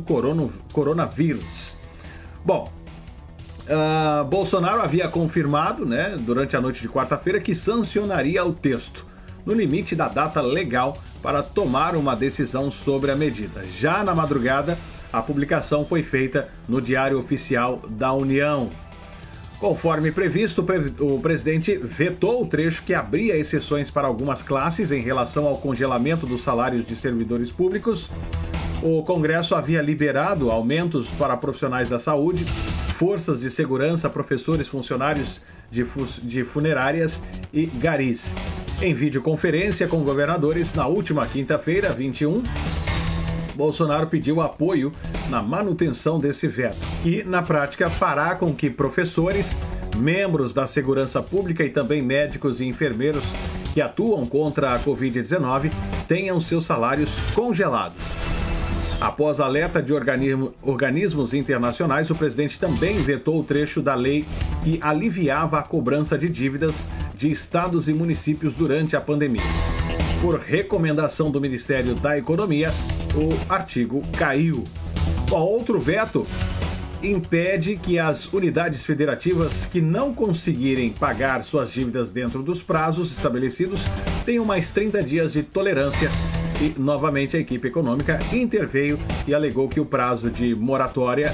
[0.72, 1.74] coronavírus.
[2.46, 2.72] Bom,
[3.72, 9.06] uh, Bolsonaro havia confirmado, né, durante a noite de quarta-feira, que sancionaria o texto,
[9.46, 13.64] no limite da data legal para tomar uma decisão sobre a medida.
[13.78, 14.78] Já na madrugada,
[15.12, 18.70] a publicação foi feita no Diário Oficial da União.
[19.60, 20.66] Conforme previsto,
[21.00, 26.26] o presidente vetou o trecho que abria exceções para algumas classes em relação ao congelamento
[26.26, 28.10] dos salários de servidores públicos.
[28.82, 32.44] O Congresso havia liberado aumentos para profissionais da saúde,
[33.02, 35.84] forças de segurança, professores, funcionários de,
[36.22, 37.20] de funerárias
[37.52, 38.32] e garis.
[38.80, 42.44] Em videoconferência com governadores na última quinta-feira, 21,
[43.56, 44.92] Bolsonaro pediu apoio
[45.32, 49.58] na manutenção desse veto, que na prática fará com que professores,
[49.98, 53.26] membros da segurança pública e também médicos e enfermeiros
[53.74, 55.72] que atuam contra a Covid-19
[56.08, 58.31] tenham seus salários congelados.
[59.02, 64.24] Após alerta de organismo, organismos internacionais, o presidente também vetou o trecho da lei
[64.64, 69.42] que aliviava a cobrança de dívidas de estados e municípios durante a pandemia.
[70.22, 72.72] Por recomendação do Ministério da Economia,
[73.16, 74.64] o artigo caiu.
[75.32, 76.28] O outro veto
[77.02, 83.82] impede que as unidades federativas que não conseguirem pagar suas dívidas dentro dos prazos estabelecidos
[84.24, 86.12] tenham mais 30 dias de tolerância
[86.62, 91.34] e, novamente, a equipe econômica interveio e alegou que o prazo de moratória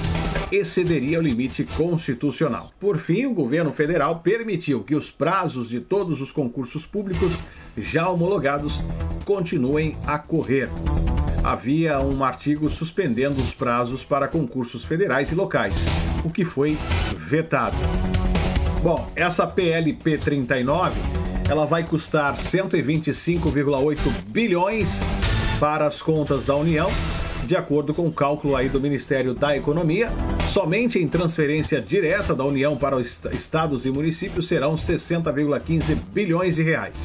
[0.50, 2.72] excederia o limite constitucional.
[2.80, 7.42] Por fim, o governo federal permitiu que os prazos de todos os concursos públicos
[7.76, 8.80] já homologados
[9.26, 10.70] continuem a correr.
[11.44, 15.86] Havia um artigo suspendendo os prazos para concursos federais e locais,
[16.24, 16.76] o que foi
[17.16, 17.76] vetado.
[18.82, 20.98] Bom, essa PLP 39
[21.48, 25.00] ela vai custar 125,8 bilhões
[25.58, 26.90] para as contas da União,
[27.44, 30.08] de acordo com o cálculo aí do Ministério da Economia.
[30.46, 36.62] Somente em transferência direta da União para os estados e municípios serão 60,15 bilhões de
[36.62, 37.02] reais.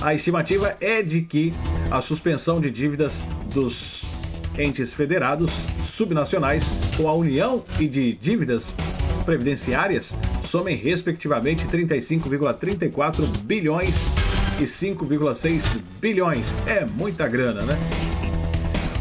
[0.00, 1.52] A estimativa é de que
[1.90, 4.02] a suspensão de dívidas dos
[4.58, 5.50] entes federados
[5.84, 6.64] subnacionais
[6.96, 8.72] com a União e de dívidas
[9.24, 14.19] previdenciárias somem respectivamente 35,34 bilhões
[14.64, 16.46] 5,6 bilhões.
[16.66, 17.76] É muita grana, né?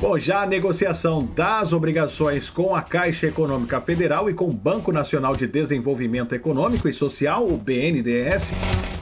[0.02, 4.94] Bom, já a negociação das obrigações com a Caixa Econômica Federal e com o Banco
[4.94, 8.54] Nacional de Desenvolvimento Econômico e Social, o BNDES,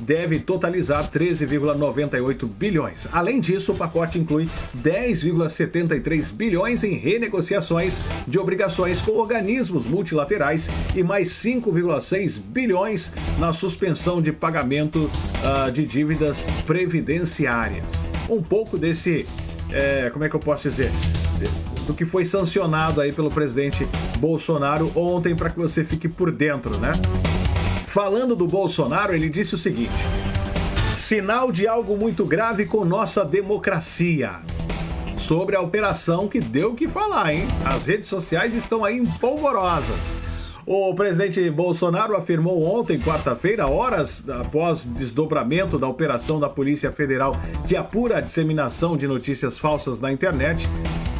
[0.07, 3.05] deve totalizar 13,98 bilhões.
[3.11, 4.47] Além disso, o pacote inclui
[4.81, 14.21] 10,73 bilhões em renegociações de obrigações com organismos multilaterais e mais 5,6 bilhões na suspensão
[14.21, 15.11] de pagamento
[15.43, 18.05] uh, de dívidas previdenciárias.
[18.29, 19.25] Um pouco desse
[19.73, 20.89] é, como é que eu posso dizer?
[21.85, 23.85] Do que foi sancionado aí pelo presidente
[24.19, 26.93] Bolsonaro ontem, para que você fique por dentro, né?
[27.97, 29.89] Falando do Bolsonaro, ele disse o seguinte:
[30.99, 34.33] sinal de algo muito grave com nossa democracia.
[35.17, 37.47] Sobre a operação que deu o que falar, hein?
[37.65, 40.19] As redes sociais estão aí empolvorosas.
[40.63, 47.75] O presidente Bolsonaro afirmou ontem, quarta-feira, horas após desdobramento da operação da Polícia Federal de
[47.75, 50.69] apura disseminação de notícias falsas na internet,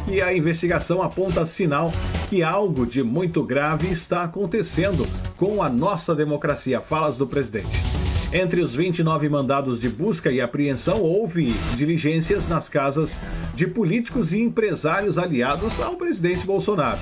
[0.06, 1.90] que a investigação aponta sinal
[2.30, 5.04] que algo de muito grave está acontecendo
[5.38, 6.80] com a nossa democracia.
[6.80, 7.78] Falas do presidente.
[8.32, 13.18] Entre os 29 mandados de busca e apreensão, houve diligências nas casas
[13.54, 16.98] de políticos e empresários aliados ao presidente Bolsonaro.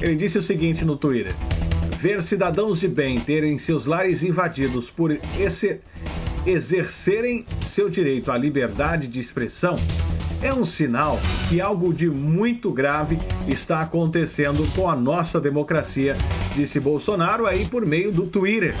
[0.00, 1.34] Ele disse o seguinte no Twitter:
[2.00, 5.18] Ver cidadãos de bem terem seus lares invadidos por
[6.46, 9.76] exercerem seu direito à liberdade de expressão
[10.44, 16.14] é um sinal que algo de muito grave está acontecendo com a nossa democracia,
[16.54, 18.74] disse Bolsonaro aí por meio do Twitter.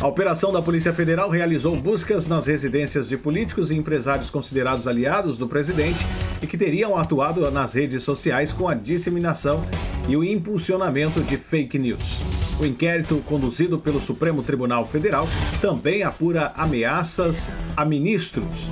[0.00, 5.36] A operação da Polícia Federal realizou buscas nas residências de políticos e empresários considerados aliados
[5.36, 5.98] do presidente
[6.40, 9.60] e que teriam atuado nas redes sociais com a disseminação
[10.08, 12.20] e o impulsionamento de fake news.
[12.58, 15.28] O inquérito conduzido pelo Supremo Tribunal Federal
[15.60, 18.70] também apura ameaças a ministros.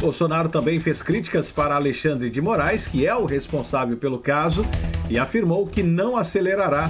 [0.00, 4.64] Bolsonaro também fez críticas para Alexandre de Moraes, que é o responsável pelo caso,
[5.10, 6.88] e afirmou que não acelerará,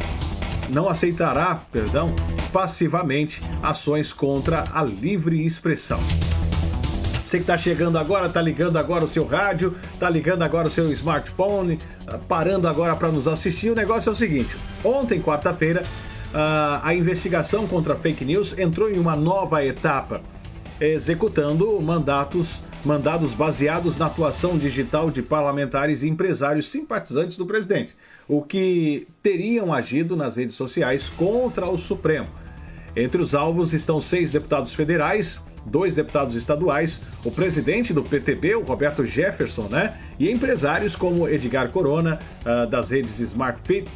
[0.73, 2.15] não aceitará, perdão,
[2.53, 5.99] passivamente ações contra a livre expressão.
[7.27, 10.71] Você que está chegando agora, está ligando agora o seu rádio, está ligando agora o
[10.71, 13.71] seu smartphone, tá parando agora para nos assistir.
[13.71, 15.83] O negócio é o seguinte: ontem, quarta-feira,
[16.33, 20.21] a investigação contra fake news entrou em uma nova etapa,
[20.81, 27.97] executando mandatos, mandados baseados na atuação digital de parlamentares e empresários simpatizantes do presidente,
[28.29, 32.29] o que teriam agido nas redes sociais contra o Supremo.
[32.97, 38.63] Entre os alvos estão seis deputados federais, dois deputados estaduais, o presidente do PTB, o
[38.63, 39.99] Roberto Jefferson, né?
[40.19, 43.89] E empresários como Edgar Corona, uh, das redes Smart Fit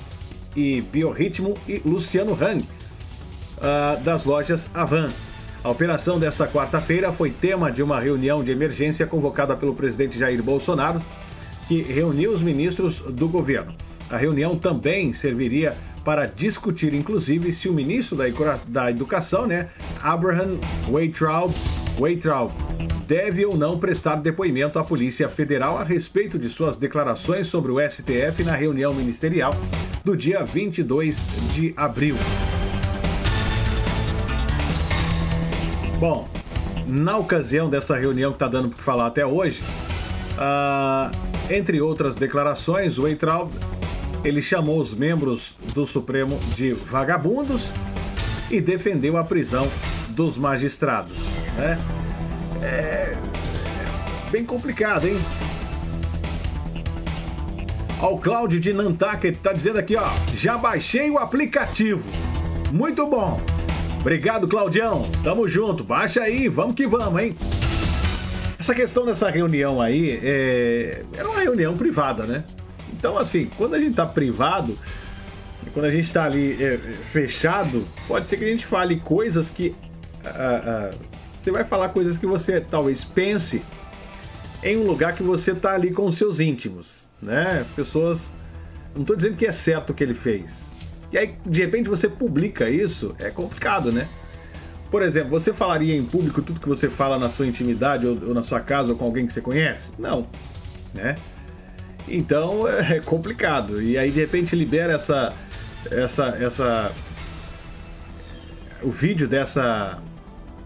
[0.54, 5.10] e Biorritmo, e Luciano Hang, uh, das lojas Avan.
[5.64, 10.42] A operação desta quarta-feira foi tema de uma reunião de emergência convocada pelo presidente Jair
[10.42, 11.00] Bolsonaro,
[11.66, 13.74] que reuniu os ministros do governo.
[14.10, 15.74] A reunião também serviria
[16.04, 18.14] para discutir, inclusive, se o ministro
[18.68, 19.70] da, Educação, né,
[20.02, 21.50] Abraham Weitraub,
[21.98, 22.52] Weitraub,
[23.08, 27.80] deve ou não prestar depoimento à Polícia Federal a respeito de suas declarações sobre o
[27.80, 29.54] STF na reunião ministerial
[30.04, 32.16] do dia 22 de abril.
[35.98, 36.28] Bom,
[36.86, 39.62] na ocasião dessa reunião que está dando para falar até hoje,
[40.34, 41.10] uh,
[41.50, 43.50] entre outras declarações, o Weitraub
[44.24, 47.72] ele chamou os membros do Supremo de vagabundos
[48.50, 49.68] e defendeu a prisão
[50.08, 51.16] dos magistrados.
[51.56, 51.78] Né?
[52.62, 53.16] É
[54.30, 55.18] bem complicado, hein?
[58.00, 62.02] Ao Cláudio de Nantucket está dizendo aqui, ó, já baixei o aplicativo.
[62.72, 63.40] Muito bom.
[64.04, 65.10] Obrigado, Claudião.
[65.22, 65.82] Tamo junto.
[65.82, 67.34] Baixa aí, vamos que vamos, hein?
[68.58, 71.02] Essa questão dessa reunião aí é...
[71.16, 72.44] era uma reunião privada, né?
[72.92, 74.78] Então, assim, quando a gente tá privado,
[75.72, 76.76] quando a gente tá ali é,
[77.12, 79.68] fechado, pode ser que a gente fale coisas que.
[80.22, 80.98] Uh, uh,
[81.42, 83.62] você vai falar coisas que você talvez pense
[84.62, 87.64] em um lugar que você tá ali com os seus íntimos, né?
[87.74, 88.30] Pessoas.
[88.94, 90.63] Não tô dizendo que é certo o que ele fez.
[91.14, 94.08] E aí, de repente, você publica isso, é complicado, né?
[94.90, 98.34] Por exemplo, você falaria em público tudo que você fala na sua intimidade ou, ou
[98.34, 99.84] na sua casa ou com alguém que você conhece?
[99.96, 100.26] Não,
[100.92, 101.14] né?
[102.08, 103.80] Então é complicado.
[103.80, 105.32] E aí de repente libera essa
[105.88, 106.92] essa essa
[108.82, 110.02] o vídeo dessa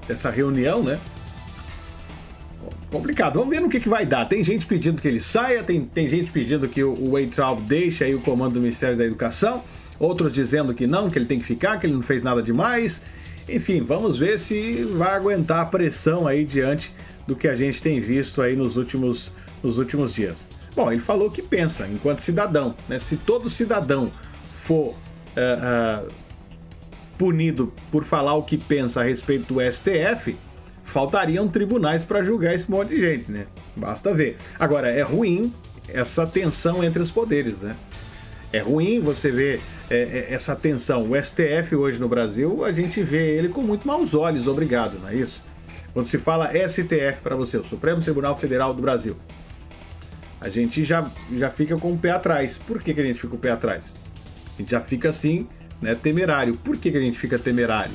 [0.07, 0.99] dessa reunião, né?
[2.91, 3.35] Complicado.
[3.35, 4.25] Vamos ver no que, que vai dar.
[4.25, 7.61] Tem gente pedindo que ele saia, tem, tem gente pedindo que o, o Wade Traub
[7.61, 9.63] deixe aí o comando do Ministério da Educação,
[9.99, 13.01] outros dizendo que não, que ele tem que ficar, que ele não fez nada demais.
[13.49, 16.93] Enfim, vamos ver se vai aguentar a pressão aí diante
[17.27, 19.33] do que a gente tem visto aí nos últimos,
[19.63, 20.47] nos últimos dias.
[20.75, 22.75] Bom, ele falou que pensa enquanto cidadão.
[22.89, 22.99] Né?
[22.99, 24.13] Se todo cidadão
[24.65, 26.09] for uh, uh,
[27.17, 30.37] punido por falar o que pensa a respeito do STF,
[30.85, 33.47] faltariam tribunais para julgar esse monte de gente, né?
[33.77, 34.37] Basta ver.
[34.59, 35.53] Agora, é ruim
[35.89, 37.77] essa tensão entre os poderes, né?
[38.53, 39.97] É ruim você ver é,
[40.31, 41.03] é essa tensão.
[41.03, 45.09] O STF hoje no Brasil, a gente vê ele com muito maus olhos, obrigado, não
[45.09, 45.43] é isso?
[45.93, 49.17] Quando se fala STF para você, o Supremo Tribunal Federal do Brasil,
[50.41, 52.59] a gente já, já fica com o pé atrás.
[52.59, 53.95] Por que, que a gente fica com o pé atrás?
[54.55, 55.49] A gente já fica assim,
[55.81, 56.55] né, temerário.
[56.57, 57.95] Por que, que a gente fica temerário?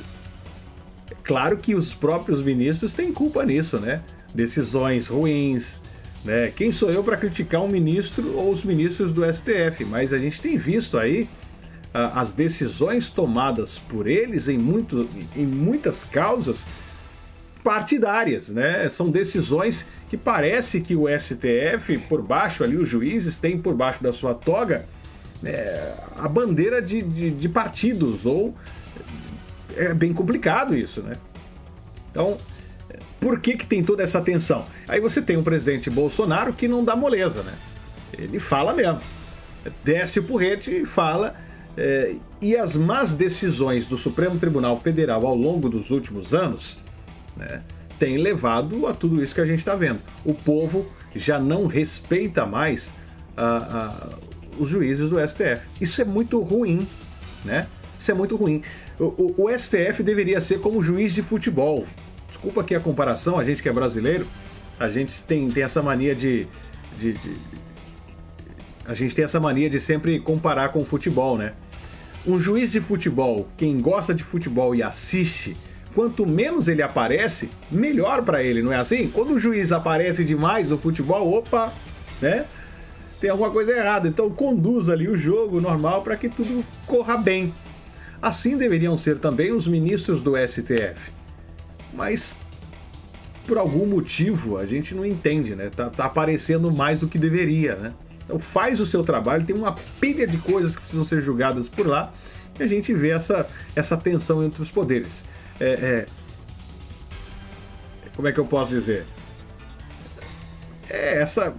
[1.10, 4.02] É claro que os próprios ministros têm culpa nisso, né?
[4.34, 5.78] Decisões ruins,
[6.24, 6.52] né?
[6.54, 9.84] Quem sou eu para criticar um ministro ou os ministros do STF?
[9.84, 11.28] Mas a gente tem visto aí
[11.94, 16.66] as decisões tomadas por eles em, muito, em muitas causas
[17.62, 18.88] partidárias, né?
[18.88, 24.02] São decisões que parece que o STF, por baixo ali, os juízes têm por baixo
[24.02, 24.84] da sua toga
[25.44, 28.54] é, a bandeira de, de, de, partidos, ou
[29.76, 31.16] é bem complicado isso, né?
[32.10, 32.36] Então,
[33.20, 34.66] por que, que tem toda essa tensão?
[34.88, 37.54] Aí você tem o presidente Bolsonaro que não dá moleza, né?
[38.12, 39.00] Ele fala mesmo,
[39.84, 41.43] desce o porrete e fala.
[41.76, 46.78] É, e as más decisões do Supremo Tribunal Federal ao longo dos últimos anos
[47.36, 47.62] né,
[47.98, 49.98] tem levado a tudo isso que a gente está vendo.
[50.24, 52.92] O povo já não respeita mais
[54.58, 55.60] os juízes do STF.
[55.80, 56.86] Isso é muito ruim,
[57.44, 57.66] né?
[57.98, 58.62] Isso é muito ruim.
[58.98, 61.84] O, o, o, STF deveria ser como juiz de futebol.
[62.28, 64.26] Desculpa aqui a comparação, a gente que é brasileiro,
[64.78, 66.46] a gente tem, tem essa mania de,
[66.98, 67.36] de, de
[68.86, 71.52] a gente tem essa mania de sempre comparar com o futebol, né?
[72.26, 75.56] Um juiz de futebol, quem gosta de futebol e assiste,
[75.94, 79.08] quanto menos ele aparece, melhor para ele, não é assim?
[79.08, 81.72] Quando o juiz aparece demais no futebol, opa,
[82.20, 82.46] né?
[83.20, 84.08] Tem alguma coisa errada.
[84.08, 87.52] Então conduz ali o jogo normal para que tudo corra bem.
[88.20, 91.12] Assim deveriam ser também os ministros do STF.
[91.92, 92.34] Mas
[93.46, 95.70] por algum motivo, a gente não entende, né?
[95.74, 97.92] Tá, tá aparecendo mais do que deveria, né?
[98.24, 101.86] Então faz o seu trabalho, tem uma pilha de coisas que precisam ser julgadas por
[101.86, 102.12] lá,
[102.58, 105.24] e a gente vê essa, essa tensão entre os poderes.
[105.60, 106.06] É, é...
[108.16, 109.04] Como é que eu posso dizer?
[110.88, 111.52] É essa.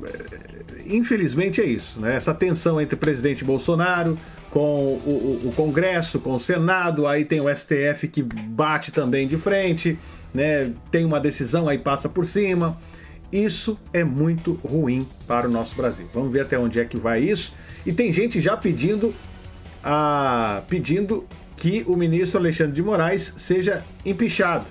[0.85, 2.15] Infelizmente é isso, né?
[2.15, 4.17] Essa tensão entre o presidente Bolsonaro,
[4.51, 9.27] com o, o, o, Congresso, com o Senado, aí tem o STF que bate também
[9.27, 9.99] de frente,
[10.33, 10.71] né?
[10.89, 12.77] Tem uma decisão, aí passa por cima.
[13.31, 16.07] Isso é muito ruim para o nosso Brasil.
[16.13, 17.53] Vamos ver até onde é que vai isso.
[17.85, 19.13] E tem gente já pedindo
[19.83, 24.65] a pedindo que o ministro Alexandre de Moraes seja empichado,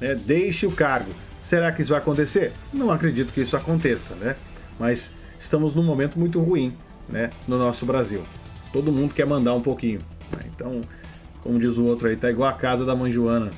[0.00, 0.14] né?
[0.14, 1.10] Deixe o cargo.
[1.42, 2.52] Será que isso vai acontecer?
[2.72, 4.36] Não acredito que isso aconteça, né?
[4.78, 6.72] Mas estamos num momento muito ruim,
[7.08, 8.22] né, no nosso Brasil.
[8.72, 10.00] Todo mundo quer mandar um pouquinho.
[10.30, 10.42] Né?
[10.54, 10.82] Então,
[11.42, 13.50] como diz o outro aí, tá igual a casa da mãe Joana.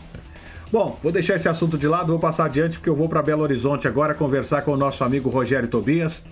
[0.72, 3.42] Bom, vou deixar esse assunto de lado, vou passar adiante porque eu vou para Belo
[3.42, 6.24] Horizonte agora conversar com o nosso amigo Rogério Tobias.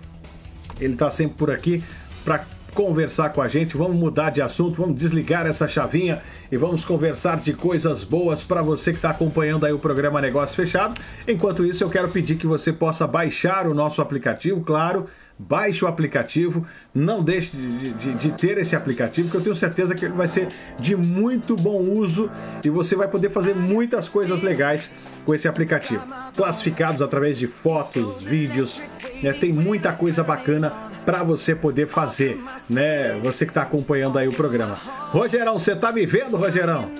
[0.80, 1.82] Ele está sempre por aqui
[2.24, 3.76] para conversar com a gente.
[3.76, 6.22] Vamos mudar de assunto, vamos desligar essa chavinha
[6.53, 10.55] e vamos conversar de coisas boas para você que está acompanhando aí o programa Negócio
[10.55, 11.01] Fechado.
[11.26, 15.09] Enquanto isso, eu quero pedir que você possa baixar o nosso aplicativo, claro
[15.39, 19.95] Baixe o aplicativo, não deixe de, de, de, ter esse aplicativo, que eu tenho certeza
[19.95, 20.49] que ele vai ser
[20.80, 22.28] de muito bom uso
[22.64, 24.93] e você vai poder fazer muitas coisas legais
[25.24, 26.03] com esse aplicativo.
[26.36, 28.82] Classificados através de fotos, vídeos,
[29.22, 29.32] né?
[29.32, 30.72] tem muita coisa bacana
[31.07, 33.18] para você poder fazer, né?
[33.22, 34.74] Você que está acompanhando aí o programa.
[35.11, 36.91] Rogerão, você tá me vendo, Rogerão?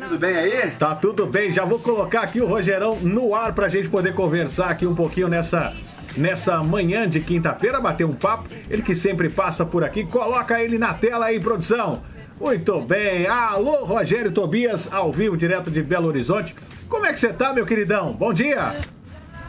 [0.00, 0.70] Tudo bem aí?
[0.72, 1.52] Tá tudo bem.
[1.52, 4.94] Já vou colocar aqui o Rogerão no ar para a gente poder conversar aqui um
[4.94, 5.72] pouquinho nessa
[6.16, 8.48] nessa manhã de quinta-feira, bater um papo.
[8.70, 12.02] Ele que sempre passa por aqui, coloca ele na tela aí, produção.
[12.40, 13.26] Muito bem.
[13.26, 16.54] Alô, Rogério Tobias, ao vivo, direto de Belo Horizonte.
[16.88, 18.12] Como é que você tá, meu queridão?
[18.12, 18.72] Bom dia.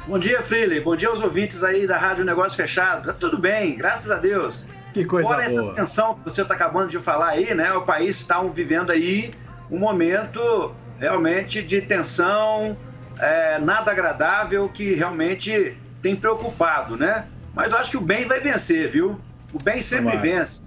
[0.08, 0.80] Bom dia, Freely.
[0.80, 3.08] Bom dia aos ouvintes aí da Rádio Negócio Fechado.
[3.08, 4.66] Tá tudo bem, graças a Deus.
[4.94, 5.64] Que coisa Fora boa.
[5.64, 7.74] essa tensão que você está acabando de falar aí, né?
[7.74, 9.32] O país está vivendo aí
[9.70, 12.76] um momento realmente de tensão,
[13.20, 15.78] é, nada agradável, que realmente
[16.08, 17.26] tem preocupado, né?
[17.54, 19.20] Mas eu acho que o bem vai vencer, viu?
[19.54, 20.62] O bem sempre vence.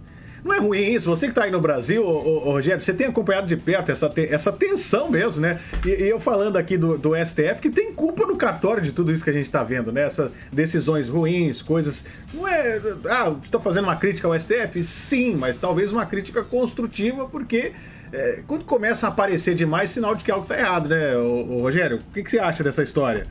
[0.45, 1.09] Não é ruim isso?
[1.09, 4.11] Você que está aí no Brasil, ô, ô, Rogério, você tem acompanhado de perto essa,
[4.17, 5.59] essa tensão mesmo, né?
[5.85, 9.13] E, e, eu falando aqui do, do STF, que tem culpa no cartório de tudo
[9.13, 10.03] isso que a gente está vendo, né?
[10.03, 12.05] Essas decisões ruins, coisas.
[12.33, 12.81] Não é.
[13.09, 14.83] Ah, você está fazendo uma crítica ao STF?
[14.83, 17.73] Sim, mas talvez uma crítica construtiva, porque
[18.13, 21.61] é, quando começa a aparecer demais, sinal de que algo está errado, né, ô, ô,
[21.61, 21.99] Rogério?
[21.99, 23.27] O que, que você acha dessa história?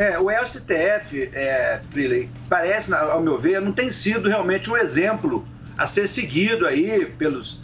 [0.00, 5.46] É, o STF, é, Freely, parece, ao meu ver, não tem sido realmente um exemplo
[5.76, 7.60] a ser seguido aí pelos,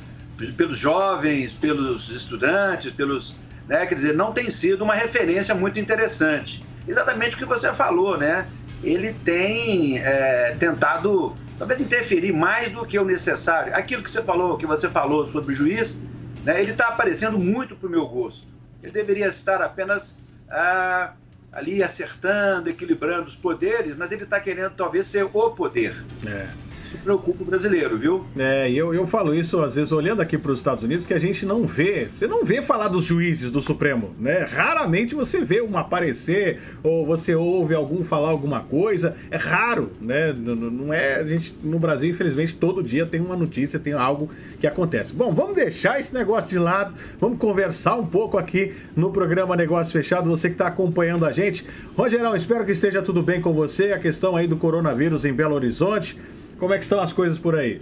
[0.55, 3.35] pelos jovens, pelos estudantes, pelos.
[3.67, 6.63] Né, quer dizer, não tem sido uma referência muito interessante.
[6.87, 8.47] Exatamente o que você falou, né?
[8.85, 13.75] Ele tem é, tentado, talvez, interferir mais do que o necessário.
[13.75, 15.99] Aquilo que você falou, que você falou sobre o juiz,
[16.45, 18.47] né, ele está aparecendo muito para o meu gosto.
[18.83, 20.19] Ele deveria estar apenas.
[20.51, 21.15] Ah,
[21.53, 25.97] ali acertando, equilibrando os poderes, mas ele está querendo talvez ser o poder.
[26.27, 26.66] É.
[26.97, 28.25] Isso preocupa o brasileiro, viu?
[28.37, 31.13] É, e eu, eu falo isso às vezes olhando aqui para os Estados Unidos, que
[31.13, 34.45] a gente não vê, você não vê falar dos juízes do Supremo, né?
[34.45, 40.33] Raramente você vê um aparecer ou você ouve algum falar alguma coisa, é raro, né?
[40.33, 44.31] Não, não é, a gente no Brasil, infelizmente, todo dia tem uma notícia, tem algo
[44.59, 45.13] que acontece.
[45.13, 49.93] Bom, vamos deixar esse negócio de lado, vamos conversar um pouco aqui no programa Negócio
[49.93, 51.67] Fechado, você que está acompanhando a gente.
[51.97, 55.55] Rogerão, espero que esteja tudo bem com você, a questão aí do coronavírus em Belo
[55.55, 56.19] Horizonte.
[56.59, 57.81] Como é que estão as coisas por aí?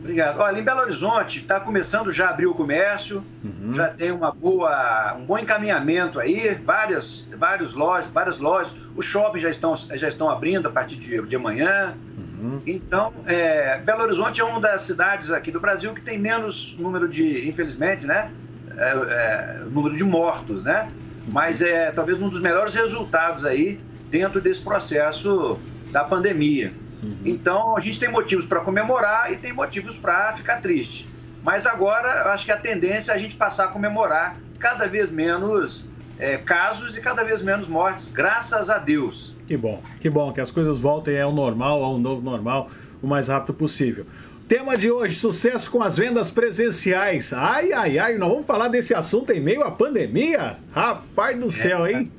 [0.00, 0.40] Obrigado.
[0.40, 3.74] Olha, em Belo Horizonte está começando já a abrir o comércio, uhum.
[3.74, 8.74] já tem uma boa, um bom encaminhamento aí, várias, vários lojas, várias lojas.
[8.96, 11.94] Os shoppings já estão, já estão abrindo a partir de, de amanhã.
[12.16, 12.62] Uhum.
[12.66, 17.06] Então, é, Belo Horizonte é uma das cidades aqui do Brasil que tem menos número
[17.06, 18.32] de, infelizmente, né?
[18.78, 20.90] É, é, número de mortos, né?
[21.28, 23.78] Mas é talvez um dos melhores resultados aí
[24.10, 25.58] dentro desse processo
[25.92, 26.72] da pandemia.
[27.02, 27.16] Uhum.
[27.24, 31.08] Então a gente tem motivos para comemorar e tem motivos para ficar triste.
[31.42, 35.10] Mas agora eu acho que a tendência é a gente passar a comemorar cada vez
[35.10, 35.84] menos
[36.18, 39.34] é, casos e cada vez menos mortes, graças a Deus.
[39.46, 42.70] Que bom, que bom, que as coisas voltem ao normal, ao novo normal,
[43.02, 44.06] o mais rápido possível.
[44.46, 47.32] Tema de hoje: sucesso com as vendas presenciais.
[47.32, 50.58] Ai, ai, ai, nós vamos falar desse assunto em meio à pandemia?
[50.72, 52.10] Rapaz do céu, hein?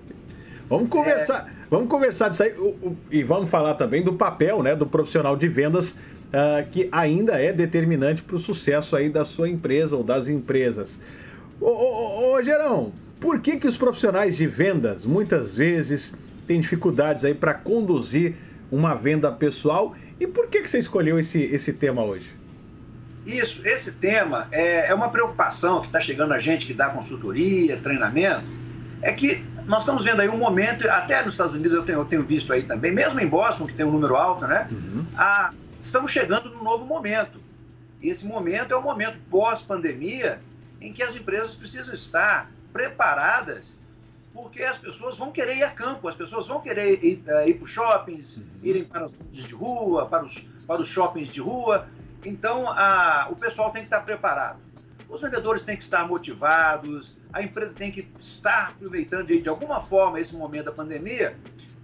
[0.67, 1.47] Vamos conversar.
[1.47, 1.61] É...
[1.72, 2.53] Vamos conversar disso aí
[3.09, 7.53] e vamos falar também do papel né, do profissional de vendas uh, que ainda é
[7.53, 10.99] determinante para o sucesso aí da sua empresa ou das empresas.
[11.61, 12.91] Ô, ô, ô, Gerão,
[13.22, 16.13] por que, que os profissionais de vendas muitas vezes
[16.45, 18.36] têm dificuldades aí para conduzir
[18.69, 22.36] uma venda pessoal e por que, que você escolheu esse, esse tema hoje?
[23.26, 27.78] Isso, esse tema é, é uma preocupação que está chegando a gente que dá consultoria,
[27.78, 28.43] treinamento,
[29.01, 29.41] é que
[29.72, 32.51] nós estamos vendo aí um momento, até nos Estados Unidos eu tenho, eu tenho visto
[32.51, 34.67] aí também, mesmo em Boston, que tem um número alto, né?
[34.69, 35.05] Uhum.
[35.17, 37.39] A, estamos chegando num novo momento.
[38.01, 40.41] E esse momento é o momento pós-pandemia
[40.82, 43.74] em que as empresas precisam estar preparadas
[44.34, 47.53] porque as pessoas vão querer ir a campo, as pessoas vão querer ir, uh, ir
[47.53, 48.43] para os shoppings, uhum.
[48.61, 51.88] irem para os de rua, para os, para os shoppings de rua.
[52.26, 54.59] Então, a, o pessoal tem que estar preparado.
[55.07, 59.79] Os vendedores têm que estar motivados, a empresa tem que estar aproveitando de, de alguma
[59.79, 61.38] forma esse momento da pandemia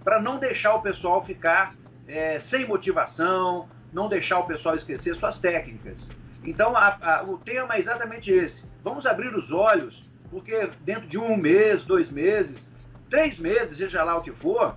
[0.04, 1.74] para não deixar o pessoal ficar
[2.06, 6.06] é, sem motivação, não deixar o pessoal esquecer suas técnicas.
[6.44, 8.64] Então, a, a, o tema é exatamente esse.
[8.82, 12.68] Vamos abrir os olhos porque dentro de um mês, dois meses,
[13.08, 14.76] três meses, seja lá o que for,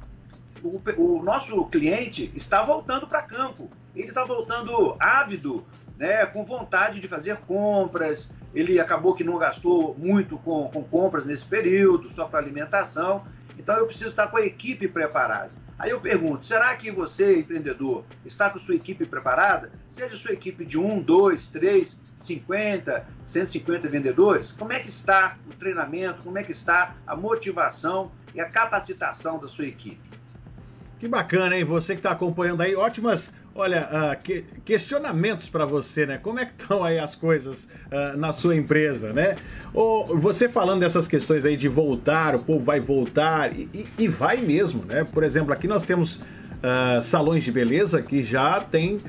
[0.64, 3.70] o, o nosso cliente está voltando para campo.
[3.96, 5.66] Ele está voltando ávido,
[5.98, 8.32] né, com vontade de fazer compras.
[8.54, 13.26] Ele acabou que não gastou muito com, com compras nesse período, só para alimentação.
[13.58, 15.52] Então eu preciso estar com a equipe preparada.
[15.78, 19.72] Aí eu pergunto: será que você, empreendedor, está com sua equipe preparada?
[19.90, 25.54] Seja sua equipe de um, dois, três, 50, 150 vendedores, como é que está o
[25.56, 30.10] treinamento, como é que está a motivação e a capacitação da sua equipe?
[31.00, 31.66] Que bacana, hein?
[31.66, 36.18] Você que está acompanhando aí, ótimas, olha, uh, que, questionamentos para você, né?
[36.18, 39.36] Como é que estão aí as coisas uh, na sua empresa, né?
[39.74, 44.08] Ou você falando dessas questões aí de voltar, o povo vai voltar e, e, e
[44.08, 45.04] vai mesmo, né?
[45.04, 49.00] Por exemplo, aqui nós temos uh, salões de beleza que já tem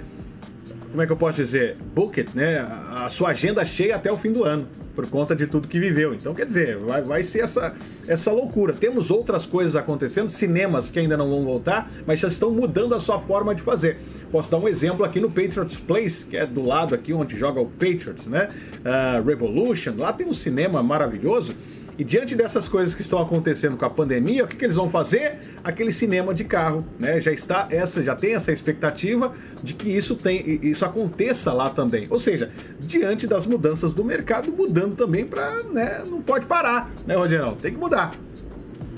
[0.93, 2.59] como é que eu posso dizer, bucket, né?
[2.59, 6.13] A sua agenda cheia até o fim do ano, por conta de tudo que viveu.
[6.13, 7.75] Então, quer dizer, vai, vai ser essa,
[8.07, 8.75] essa loucura.
[8.75, 13.01] Temos outras coisas acontecendo, cinemas que ainda não vão voltar, mas já estão mudando a
[13.01, 13.97] sua forma de fazer.
[14.31, 17.59] Posso dar um exemplo aqui no Patriots Place, que é do lado aqui onde joga
[17.59, 18.49] o Patriots, né?
[18.85, 21.55] Uh, Revolution, lá tem um cinema maravilhoso
[21.99, 24.89] e diante dessas coisas que estão acontecendo com a pandemia, o que, que, eles vão
[24.89, 25.39] fazer?
[25.63, 27.21] Aquele cinema de carro, né?
[27.21, 32.07] Já está essa, já tem essa expectativa de que isso tem, isso aconteça lá também.
[32.09, 36.03] Ou seja, diante das mudanças do mercado, mudando também para, né?
[36.07, 37.55] Não pode parar, né, Rogerão?
[37.57, 38.13] Tem que mudar.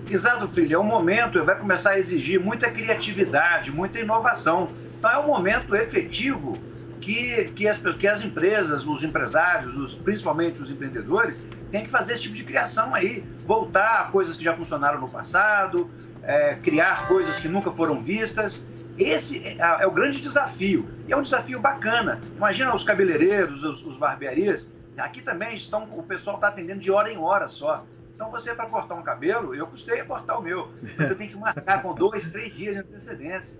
[0.08, 0.76] Exato, filho.
[0.76, 4.68] É um momento, vai começar a exigir muita criatividade, muita inovação.
[4.98, 6.56] Então é um momento efetivo
[7.00, 11.40] que, que, as, que as empresas, os empresários, os, principalmente os empreendedores,
[11.70, 13.24] têm que fazer esse tipo de criação aí.
[13.46, 15.90] Voltar a coisas que já funcionaram no passado,
[16.22, 18.62] é, criar coisas que nunca foram vistas.
[18.98, 20.88] Esse é, é, o grande desafio.
[21.08, 22.20] E é um desafio bacana.
[22.36, 24.66] Imagina os cabeleireiros, os, os barbearias.
[24.96, 27.84] Aqui também estão, o pessoal está atendendo de hora em hora só.
[28.14, 30.72] Então você, para cortar um cabelo, eu custei a cortar o meu.
[30.96, 33.56] Você tem que marcar com dois, três dias de antecedência.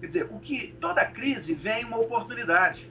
[0.00, 2.90] Quer dizer, o que toda crise vem uma oportunidade.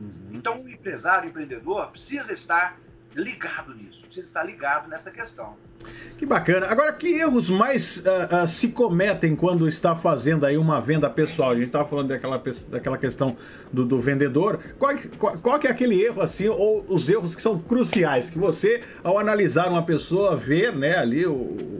[0.00, 0.30] Uhum.
[0.32, 2.76] Então o empresário, o empreendedor, precisa estar
[3.14, 5.56] ligado nisso, precisa estar ligado nessa questão.
[6.18, 6.66] Que bacana.
[6.66, 11.50] Agora, que erros mais uh, uh, se cometem quando está fazendo aí uma venda pessoal?
[11.50, 13.36] A gente estava falando daquela, daquela questão
[13.72, 14.60] do, do vendedor.
[14.78, 18.38] Qual, qual, qual, que é aquele erro, assim, ou os erros que são cruciais, que
[18.38, 21.32] você, ao analisar uma pessoa, ver né, ali o,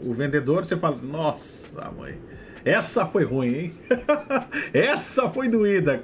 [0.03, 2.19] o vendedor, você fala, nossa, mãe,
[2.65, 3.73] essa foi ruim, hein?
[4.73, 6.01] Essa foi doída.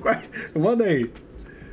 [0.55, 1.11] Manda aí.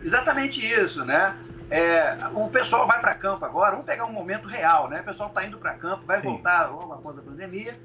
[0.02, 1.34] Exatamente isso, né?
[1.74, 5.00] É, o pessoal vai para campo agora, vamos pegar um momento real, né?
[5.00, 6.28] O pessoal está indo para campo, vai Sim.
[6.28, 7.76] voltar logo após a pandemia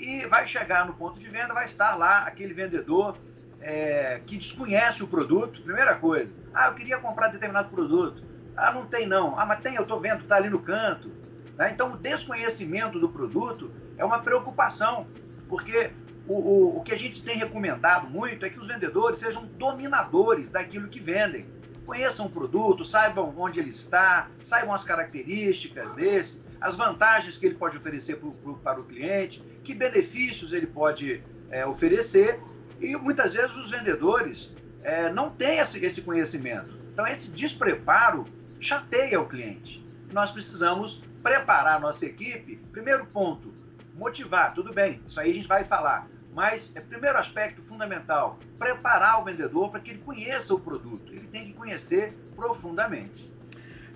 [0.00, 3.16] e vai chegar no ponto de venda, vai estar lá aquele vendedor
[3.60, 5.62] é, que desconhece o produto.
[5.62, 8.20] Primeira coisa, ah, eu queria comprar determinado produto.
[8.56, 9.38] Ah, não tem não.
[9.38, 11.12] Ah, mas tem, eu estou vendo, está ali no canto.
[11.56, 11.70] Né?
[11.70, 15.06] Então, o desconhecimento do produto é uma preocupação,
[15.48, 15.92] porque
[16.26, 20.50] o, o, o que a gente tem recomendado muito é que os vendedores sejam dominadores
[20.50, 21.46] daquilo que vendem.
[21.86, 27.54] Conheçam o produto, saibam onde ele está, saibam as características desse, as vantagens que ele
[27.54, 32.40] pode oferecer pro, pro, para o cliente, que benefícios ele pode é, oferecer.
[32.80, 36.76] E muitas vezes os vendedores é, não têm esse, esse conhecimento.
[36.92, 38.24] Então, esse despreparo
[38.58, 39.86] chateia o cliente.
[40.12, 42.56] Nós precisamos preparar a nossa equipe.
[42.72, 43.54] Primeiro ponto,
[43.94, 46.08] motivar, tudo bem, isso aí a gente vai falar.
[46.36, 51.10] Mas, é, primeiro aspecto fundamental, preparar o vendedor para que ele conheça o produto.
[51.10, 53.32] Ele tem que conhecer profundamente.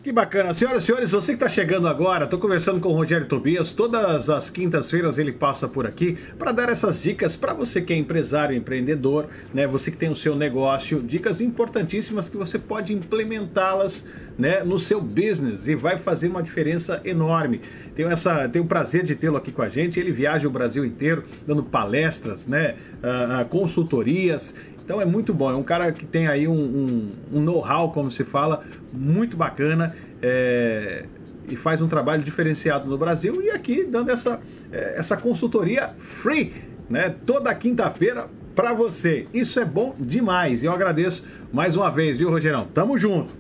[0.03, 0.55] Que bacana.
[0.55, 3.75] Senhoras e senhores, você que está chegando agora, estou conversando com o Rogério Tobias.
[3.75, 7.97] Todas as quintas-feiras ele passa por aqui para dar essas dicas para você que é
[7.97, 9.67] empresário, empreendedor, né?
[9.67, 14.07] Você que tem o seu negócio, dicas importantíssimas que você pode implementá-las
[14.41, 17.61] né, no seu business e vai fazer uma diferença enorme.
[17.95, 20.01] Tenho, essa, tenho o prazer de tê-lo aqui com a gente.
[20.01, 24.55] Ele viaja o Brasil inteiro dando palestras, né, uh, consultorias
[24.91, 28.11] então é muito bom, é um cara que tem aí um, um, um know-how, como
[28.11, 31.05] se fala, muito bacana é,
[31.49, 34.41] e faz um trabalho diferenciado no Brasil e aqui dando essa,
[34.73, 36.53] é, essa consultoria free,
[36.89, 37.15] né?
[37.25, 39.29] Toda quinta-feira para você.
[39.33, 42.67] Isso é bom demais e eu agradeço mais uma vez, viu, Rogerão?
[42.75, 43.33] Tamo junto.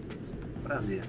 [0.63, 1.01] Prazer.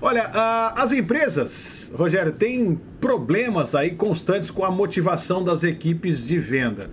[0.00, 0.30] Olha,
[0.76, 6.88] as empresas, Rogério, têm problemas aí constantes com a motivação das equipes de venda.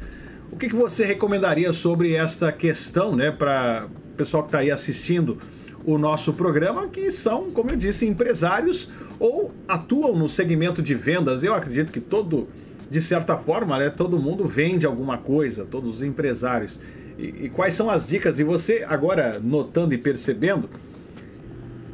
[0.51, 4.71] O que, que você recomendaria sobre essa questão, né, para o pessoal que está aí
[4.71, 5.37] assistindo
[5.85, 8.89] o nosso programa, que são, como eu disse, empresários
[9.19, 11.43] ou atuam no segmento de vendas?
[11.43, 12.47] Eu acredito que todo,
[12.89, 16.79] de certa forma, né, todo mundo vende alguma coisa, todos os empresários.
[17.17, 18.39] E, e quais são as dicas?
[18.39, 20.69] E você, agora, notando e percebendo,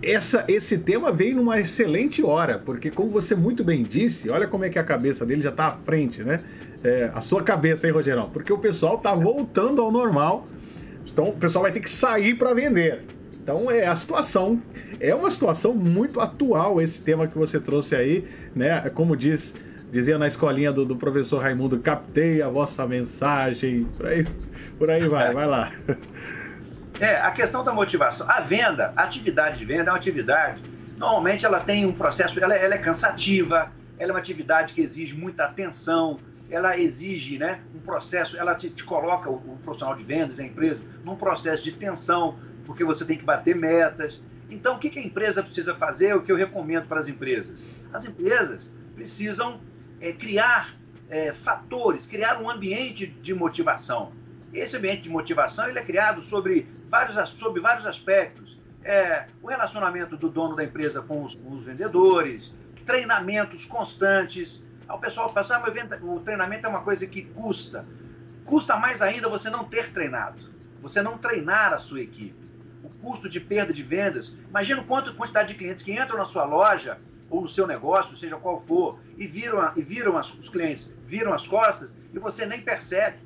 [0.03, 4.65] essa, esse tema veio numa excelente hora, porque como você muito bem disse, olha como
[4.65, 6.41] é que a cabeça dele já está à frente, né?
[6.83, 8.29] É, a sua cabeça, hein, Rogerão?
[8.29, 10.45] Porque o pessoal tá voltando ao normal,
[11.05, 13.05] então o pessoal vai ter que sair para vender.
[13.41, 14.61] Então é a situação,
[14.99, 18.89] é uma situação muito atual esse tema que você trouxe aí, né?
[18.89, 19.55] Como diz,
[19.91, 24.25] dizia na escolinha do, do professor Raimundo, captei a vossa mensagem, por aí,
[24.77, 25.71] por aí vai, vai lá.
[26.99, 28.29] É, a questão da motivação.
[28.29, 30.61] A venda, a atividade de venda é uma atividade,
[30.97, 35.15] normalmente ela tem um processo, ela, ela é cansativa, ela é uma atividade que exige
[35.15, 36.19] muita atenção,
[36.53, 40.43] ela exige né, um processo, ela te, te coloca, o, o, profissional de vendas, a
[40.43, 44.21] empresa, num processo de tensão, porque você tem que bater metas.
[44.49, 46.15] Então, o que, que a empresa precisa fazer?
[46.15, 47.63] O que eu recomendo para as empresas?
[47.91, 49.61] As empresas precisam
[49.99, 50.75] é, criar
[51.09, 54.11] é, fatores, criar um ambiente de motivação.
[54.53, 58.59] Esse ambiente de motivação ele é criado sobre vários, sobre vários aspectos.
[58.83, 62.53] É, o relacionamento do dono da empresa com os, com os vendedores,
[62.85, 64.63] treinamentos constantes.
[64.93, 67.85] O pessoal pensa, ah, o treinamento é uma coisa que custa.
[68.45, 72.35] Custa mais ainda você não ter treinado, você não treinar a sua equipe.
[72.83, 74.33] O custo de perda de vendas.
[74.49, 78.37] Imagina quanto quantidade de clientes que entram na sua loja ou no seu negócio, seja
[78.37, 82.61] qual for, e viram, e viram as, os clientes, viram as costas e você nem
[82.61, 83.17] percebe.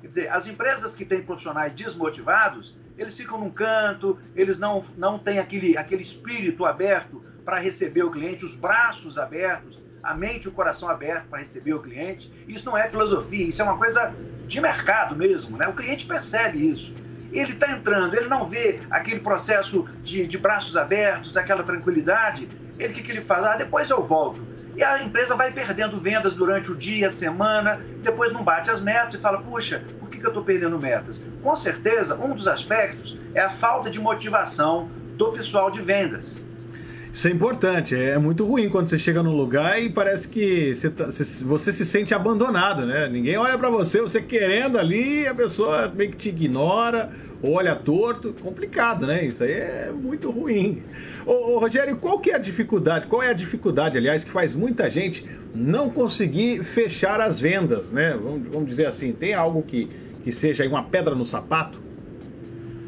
[0.00, 5.18] Quer dizer, as empresas que têm profissionais desmotivados, eles ficam num canto, eles não, não
[5.18, 10.48] têm aquele, aquele espírito aberto para receber o cliente, os braços abertos, a mente e
[10.48, 12.30] o coração aberto para receber o cliente.
[12.48, 14.14] Isso não é filosofia, isso é uma coisa
[14.46, 15.66] de mercado mesmo, né?
[15.68, 16.94] O cliente percebe isso.
[17.32, 22.48] Ele está entrando, ele não vê aquele processo de, de braços abertos, aquela tranquilidade.
[22.78, 23.44] Ele o que, que ele faz?
[23.44, 24.40] Ah, depois eu volto.
[24.76, 28.80] E a empresa vai perdendo vendas durante o dia, a semana, depois não bate as
[28.80, 31.20] metas e fala: puxa, por que, que eu estou perdendo metas?
[31.42, 36.40] Com certeza, um dos aspectos é a falta de motivação do pessoal de vendas.
[37.16, 40.90] Isso é importante, é muito ruim quando você chega num lugar e parece que você,
[40.90, 43.08] tá, você se sente abandonado, né?
[43.08, 47.10] Ninguém olha para você, você querendo ali, a pessoa meio que te ignora,
[47.42, 49.24] olha torto, complicado, né?
[49.24, 50.82] Isso aí é muito ruim.
[51.24, 53.06] Ô, ô, Rogério, qual que é a dificuldade?
[53.06, 58.10] Qual é a dificuldade, aliás, que faz muita gente não conseguir fechar as vendas, né?
[58.12, 59.88] Vamos, vamos dizer assim, tem algo que,
[60.22, 61.80] que seja uma pedra no sapato?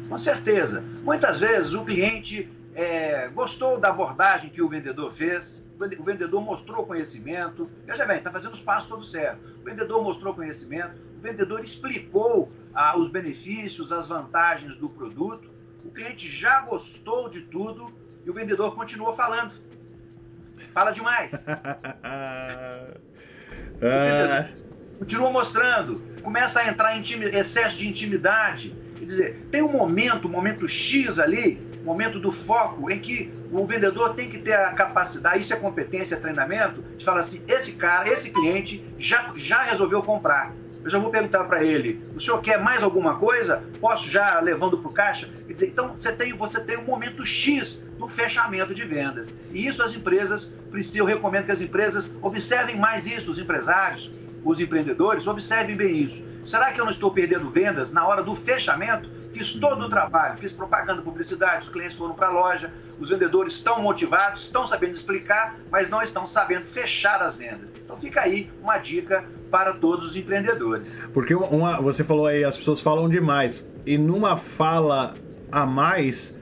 [0.07, 0.83] Com certeza.
[1.03, 2.47] Muitas vezes o cliente
[2.79, 8.31] é, gostou da abordagem que o vendedor fez, o vendedor mostrou conhecimento, veja bem, está
[8.31, 9.51] fazendo os passos todos certos.
[9.59, 15.51] O vendedor mostrou conhecimento, o vendedor explicou ah, os benefícios, as vantagens do produto,
[15.83, 17.93] o cliente já gostou de tudo
[18.25, 19.55] e o vendedor continua falando.
[20.73, 21.45] Fala demais.
[24.99, 28.75] Continua mostrando, começa a entrar em excesso de intimidade.
[28.97, 33.65] Quer dizer, tem um momento, um momento X ali, momento do foco em que o
[33.65, 37.73] vendedor tem que ter a capacidade, isso é competência, é treinamento, de falar assim, esse
[37.73, 40.53] cara, esse cliente já, já resolveu comprar.
[40.83, 43.63] Eu já vou perguntar para ele, o senhor quer mais alguma coisa?
[43.81, 45.29] Posso já levando para o caixa?
[45.47, 49.31] Dizer, então você tem, você tem um momento X no fechamento de vendas.
[49.51, 54.09] E isso as empresas precisam, eu recomendo que as empresas observem mais isso, os empresários,
[54.43, 56.23] os empreendedores, observem bem isso.
[56.43, 59.09] Será que eu não estou perdendo vendas na hora do fechamento?
[59.31, 63.53] Fiz todo o trabalho, fiz propaganda, publicidade, os clientes foram para a loja, os vendedores
[63.53, 67.71] estão motivados, estão sabendo explicar, mas não estão sabendo fechar as vendas.
[67.83, 70.99] Então fica aí uma dica para todos os empreendedores.
[71.13, 73.65] Porque uma, você falou aí, as pessoas falam demais.
[73.85, 75.13] E numa fala
[75.51, 76.35] a mais,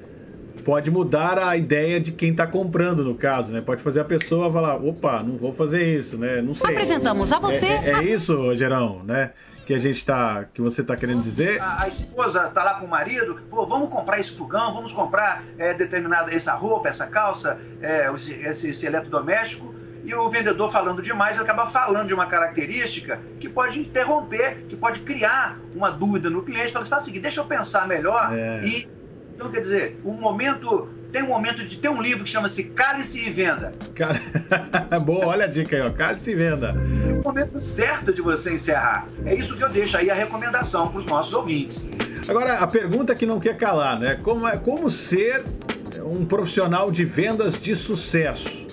[0.64, 3.62] pode mudar a ideia de quem está comprando, no caso, né?
[3.62, 6.42] Pode fazer a pessoa falar, opa, não vou fazer isso, né?
[6.42, 6.72] Não sei.
[6.72, 7.66] Apresentamos a você.
[7.66, 9.32] É, é, é isso, Gerão, né?
[9.68, 11.62] Que a gente tá, que você está querendo dizer?
[11.62, 15.44] A, a, esposa tá lá com o marido, pô, vamos comprar esse fogão, vamos comprar
[15.58, 21.02] é, determinada essa roupa, essa calça, é, esse, esse, esse eletrodoméstico e o vendedor falando
[21.02, 26.44] demais acaba falando de uma característica que pode interromper, que pode criar uma dúvida no
[26.44, 26.70] cliente.
[26.70, 28.62] Então, ele fala assim, deixa eu pensar melhor é.
[28.64, 28.90] e
[29.38, 30.90] então, quer dizer, o momento.
[31.12, 33.72] Tem um momento de ter um livro que chama-se Cálice e Venda.
[33.96, 34.20] Cara...
[35.00, 35.90] Boa, olha a dica aí, ó.
[35.90, 36.76] Cálice e Venda.
[37.28, 39.06] Momento certo de você encerrar.
[39.26, 41.86] É isso que eu deixo aí a recomendação para os nossos ouvintes.
[42.26, 44.16] Agora, a pergunta que não quer calar, né?
[44.24, 45.44] Como, é, como ser
[46.06, 48.66] um profissional de vendas de sucesso?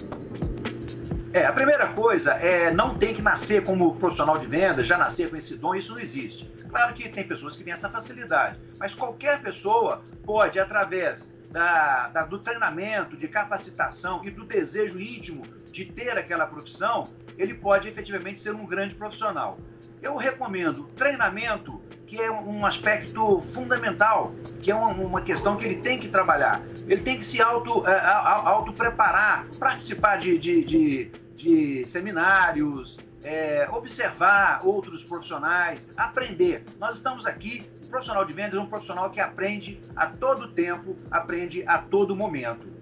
[1.32, 5.28] É, a primeira coisa é não tem que nascer como profissional de vendas, já nascer
[5.28, 6.48] com esse dom, isso não existe.
[6.70, 12.24] Claro que tem pessoas que têm essa facilidade, mas qualquer pessoa pode, através da, da,
[12.24, 15.42] do treinamento, de capacitação e do desejo íntimo
[15.72, 19.58] de ter aquela profissão, ele pode efetivamente ser um grande profissional.
[20.02, 25.98] Eu recomendo treinamento, que é um aspecto fundamental, que é uma, questão que ele tem
[25.98, 26.60] que trabalhar.
[26.86, 33.66] Ele tem que se auto, é, auto preparar, participar de, de, de, de seminários, é,
[33.72, 36.64] observar outros profissionais, aprender.
[36.78, 40.96] Nós estamos aqui, o profissional de vendas é um profissional que aprende a todo tempo,
[41.10, 42.73] aprende a todo momento.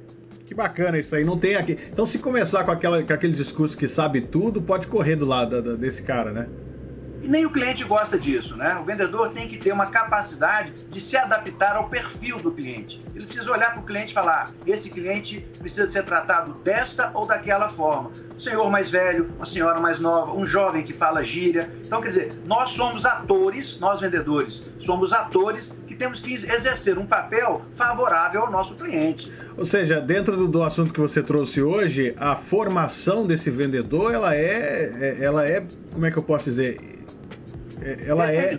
[0.52, 1.78] Que bacana isso aí, não tem aqui.
[1.90, 5.78] Então, se começar com, aquela, com aquele discurso que sabe tudo, pode correr do lado
[5.78, 6.46] desse cara, né?
[7.22, 8.76] E nem o cliente gosta disso, né?
[8.78, 13.00] O vendedor tem que ter uma capacidade de se adaptar ao perfil do cliente.
[13.14, 17.24] Ele precisa olhar para o cliente e falar: esse cliente precisa ser tratado desta ou
[17.24, 18.10] daquela forma.
[18.36, 21.70] Um senhor mais velho, uma senhora mais nova, um jovem que fala gíria.
[21.82, 27.06] Então, quer dizer, nós somos atores, nós vendedores, somos atores que temos que exercer um
[27.06, 29.30] papel favorável ao nosso cliente.
[29.56, 34.34] Ou seja, dentro do, do assunto que você trouxe hoje, a formação desse vendedor, ela
[34.34, 35.62] é, é ela é,
[35.92, 36.78] como é que eu posso dizer?
[37.82, 38.58] É, ela é.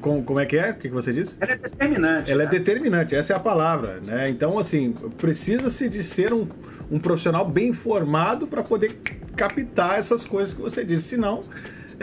[0.00, 0.70] Como, como é que é?
[0.70, 1.36] O que, você disse?
[1.40, 2.32] Ela é determinante.
[2.32, 2.50] Ela é né?
[2.50, 4.00] é determinante, essa é a palavra.
[4.02, 4.30] Né?
[4.30, 6.48] Então, assim, precisa-se de ser um,
[6.90, 8.98] um profissional bem formado para poder
[9.36, 11.08] captar essas coisas que você disse.
[11.08, 11.42] Senão,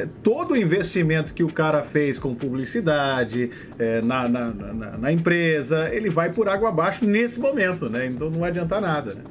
[0.06, 5.90] todo o investimento que o cara fez com publicidade é, na, na, na, na, empresa,
[5.94, 8.06] ele vai por água abaixo nesse momento, né?
[8.06, 9.22] Então não vai adiantar nada, né?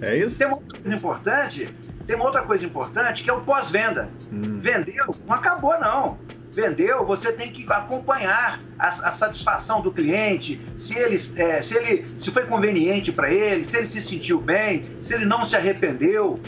[0.00, 0.38] É isso?
[0.38, 1.68] Tem uma coisa importante
[2.10, 4.10] tem uma outra coisa importante que é o pós-venda.
[4.32, 4.58] Hum.
[4.58, 6.18] Vendeu, não acabou não.
[6.50, 12.04] Vendeu, você tem que acompanhar a, a satisfação do cliente, se ele, é, se ele
[12.18, 16.40] se foi conveniente para ele, se ele se sentiu bem, se ele não se arrependeu.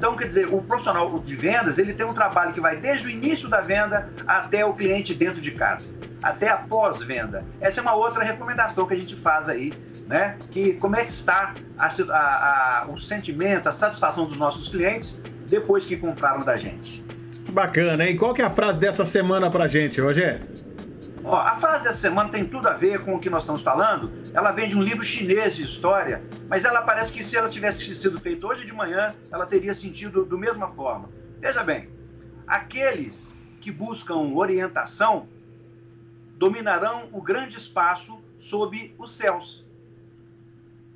[0.00, 3.10] Então, quer dizer, o profissional de vendas, ele tem um trabalho que vai desde o
[3.10, 7.44] início da venda até o cliente dentro de casa, até a pós-venda.
[7.60, 9.74] Essa é uma outra recomendação que a gente faz aí
[10.06, 10.36] né?
[10.50, 15.16] Que como é que está a, a, a, o sentimento, a satisfação dos nossos clientes
[15.46, 17.04] depois que compraram da gente.
[17.50, 18.16] Bacana, hein?
[18.16, 20.48] Qual que é a frase dessa semana pra gente, Rogério?
[21.22, 24.10] Ó, a frase dessa semana tem tudo a ver com o que nós estamos falando.
[24.32, 27.94] Ela vem de um livro chinês de história, mas ela parece que se ela tivesse
[27.94, 31.10] sido feita hoje de manhã, ela teria sentido da mesma forma.
[31.38, 31.90] Veja bem,
[32.46, 35.28] aqueles que buscam orientação
[36.36, 39.66] dominarão o grande espaço sob os céus.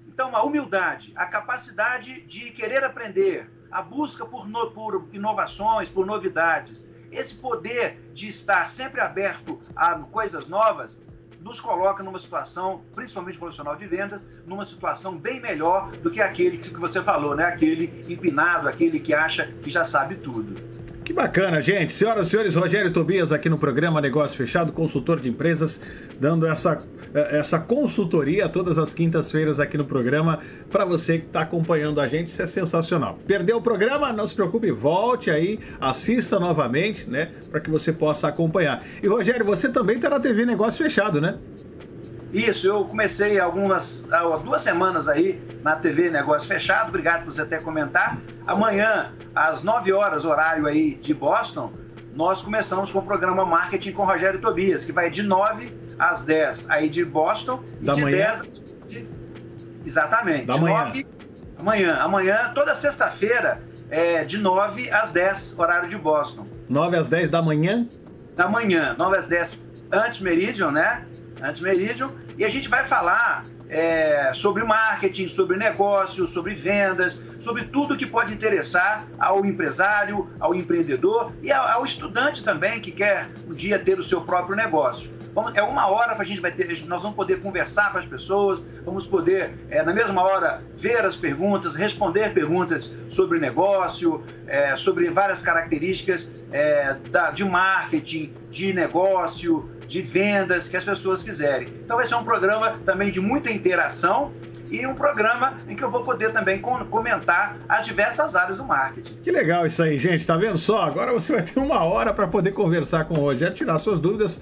[0.09, 6.07] Então, a humildade, a capacidade de querer aprender, a busca por, no, por inovações, por
[6.07, 11.01] novidades, esse poder de estar sempre aberto a coisas novas,
[11.41, 16.57] nos coloca numa situação, principalmente profissional de vendas, numa situação bem melhor do que aquele
[16.57, 17.45] que você falou, né?
[17.45, 20.55] Aquele empinado, aquele que acha que já sabe tudo.
[21.05, 21.93] Que bacana, gente.
[21.93, 25.79] Senhoras e senhores, Rogério Tobias aqui no programa Negócio Fechado, consultor de empresas,
[26.19, 26.83] dando essa,
[27.13, 30.39] eh, essa consultoria todas as quintas-feiras aqui no programa
[30.71, 32.29] para você que está acompanhando a gente.
[32.29, 33.19] Isso é sensacional.
[33.27, 34.15] Perdeu o programa?
[34.15, 37.33] Não se preocupe, volte aí, assista novamente, né?
[37.51, 38.83] Para que você possa acompanhar.
[39.03, 41.37] E Rogério, você também está na TV Negócio Fechado, né?
[42.35, 46.89] Isso, eu comecei algumas há duas semanas aí na TV Negócio Fechado.
[46.89, 48.19] Obrigado por você ter comentar.
[48.45, 51.73] Amanhã, às 9 horas, horário aí de Boston,
[52.13, 56.69] nós começamos com o programa Marketing com Rogério Tobias, que vai de 9 às 10
[56.71, 58.17] aí de Boston da e de manhã.
[58.17, 58.43] 10
[58.85, 59.09] de...
[59.87, 60.47] Exatamente.
[60.47, 60.85] Da de manhã.
[60.87, 61.07] 9...
[61.57, 61.95] Amanhã.
[62.01, 66.45] Amanhã, toda sexta-feira, é de 9 às 10, horário de Boston.
[66.69, 67.87] 9 às 10 da manhã?
[68.35, 69.57] Da manhã, 9 às 10
[69.93, 71.07] antes Meridian, né?
[71.45, 72.11] Antes Meridian.
[72.39, 78.07] E a gente vai falar é, sobre marketing, sobre negócios, sobre vendas, sobre tudo que
[78.07, 83.99] pode interessar ao empresário, ao empreendedor e ao, estudante também que quer um dia ter
[83.99, 85.13] o seu próprio negócio.
[85.35, 88.07] Vamos, é uma hora que a gente vai ter, nós vamos poder conversar com as
[88.07, 94.77] pessoas, vamos poder, é, na mesma hora, ver as perguntas, responder perguntas sobre negócio, é,
[94.77, 101.69] sobre várias características é, da, de marketing, de negócio, de vendas que as pessoas quiserem.
[101.85, 104.33] Então vai ser um programa também de muita interação
[104.71, 109.15] e um programa em que eu vou poder também comentar as diversas áreas do marketing.
[109.23, 110.27] Que legal isso aí, gente.
[110.27, 110.83] Tá vendo só?
[110.83, 114.41] Agora você vai ter uma hora para poder conversar com o Rogério, tirar suas dúvidas.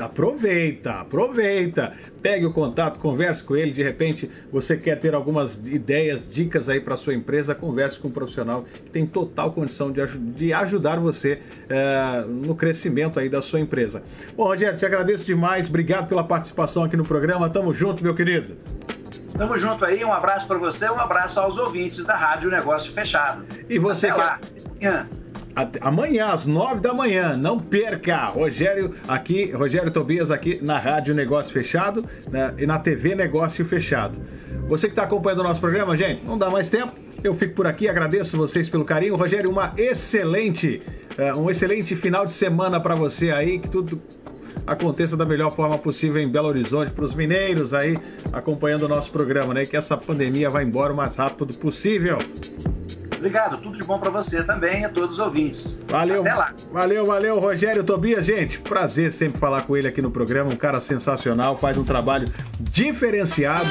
[0.00, 1.92] Aproveita, aproveita.
[2.22, 3.70] Pegue o contato, converse com ele.
[3.70, 8.10] De repente, você quer ter algumas ideias, dicas aí para sua empresa, converse com um
[8.10, 13.60] profissional que tem total condição de, de ajudar você é, no crescimento aí da sua
[13.60, 14.02] empresa.
[14.34, 15.68] Bom, Rogério, te agradeço demais.
[15.68, 17.50] Obrigado pela participação aqui no programa.
[17.50, 18.56] Tamo junto, meu querido.
[19.36, 23.44] Tamo junto aí, um abraço para você, um abraço aos ouvintes da Rádio Negócio Fechado.
[23.68, 24.38] E você Até
[24.78, 24.90] quer...
[24.90, 25.06] lá.
[25.80, 26.26] Amanhã.
[26.26, 28.26] Às nove da manhã, não perca!
[28.26, 34.16] Rogério aqui, Rogério Tobias aqui na Rádio Negócio Fechado né, e na TV Negócio Fechado.
[34.68, 36.92] Você que está acompanhando o nosso programa, gente, não dá mais tempo.
[37.22, 39.14] Eu fico por aqui, agradeço vocês pelo carinho.
[39.16, 40.80] Rogério, uma excelente,
[41.18, 44.00] uh, um excelente final de semana para você aí, que tudo
[44.66, 47.98] aconteça da melhor forma possível em Belo Horizonte, para os mineiros aí
[48.32, 49.66] acompanhando o nosso programa, né?
[49.66, 52.18] Que essa pandemia vá embora o mais rápido possível.
[53.24, 55.78] Obrigado, tudo de bom para você também e a todos os ouvintes.
[55.88, 56.20] Valeu.
[56.20, 56.52] Até lá.
[56.70, 58.58] Valeu, valeu, Rogério Tobias, gente.
[58.58, 62.28] Prazer sempre falar com ele aqui no programa, um cara sensacional, faz um trabalho
[62.60, 63.64] diferenciado.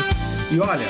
[0.49, 0.87] E olha,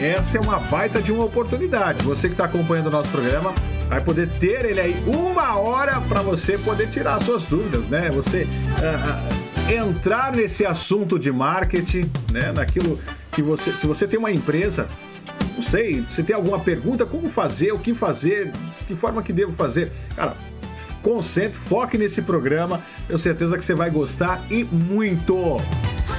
[0.00, 2.02] essa é uma baita de uma oportunidade.
[2.02, 3.52] Você que está acompanhando o nosso programa,
[3.90, 8.10] vai poder ter ele aí uma hora para você poder tirar suas dúvidas, né?
[8.10, 12.52] Você uh, entrar nesse assunto de marketing, né?
[12.52, 12.98] Naquilo
[13.30, 14.86] que você, se você tem uma empresa,
[15.56, 18.52] não sei, você tem alguma pergunta, como fazer, o que fazer,
[18.86, 20.34] que forma que devo fazer, cara.
[21.02, 22.80] Concentre, foque nesse programa.
[23.06, 25.56] Tenho certeza que você vai gostar e muito.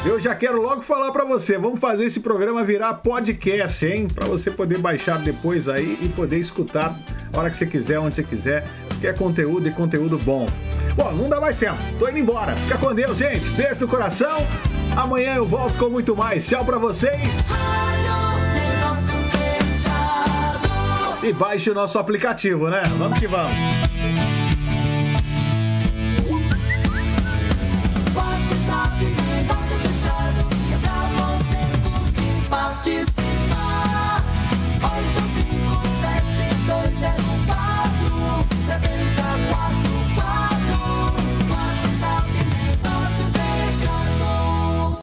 [0.05, 4.07] Eu já quero logo falar para você, vamos fazer esse programa virar podcast, hein?
[4.07, 6.97] Para você poder baixar depois aí e poder escutar
[7.33, 8.65] a hora que você quiser, onde você quiser,
[9.01, 10.47] que é conteúdo e conteúdo bom.
[10.95, 12.55] Bom, não dá mais tempo, tô indo embora.
[12.55, 13.43] Fica com Deus, gente.
[13.51, 14.47] Beijo no coração.
[14.95, 16.47] Amanhã eu volto com muito mais.
[16.47, 17.43] Tchau para vocês.
[21.27, 22.83] E baixe o nosso aplicativo, né?
[22.97, 24.36] Vamos que vamos.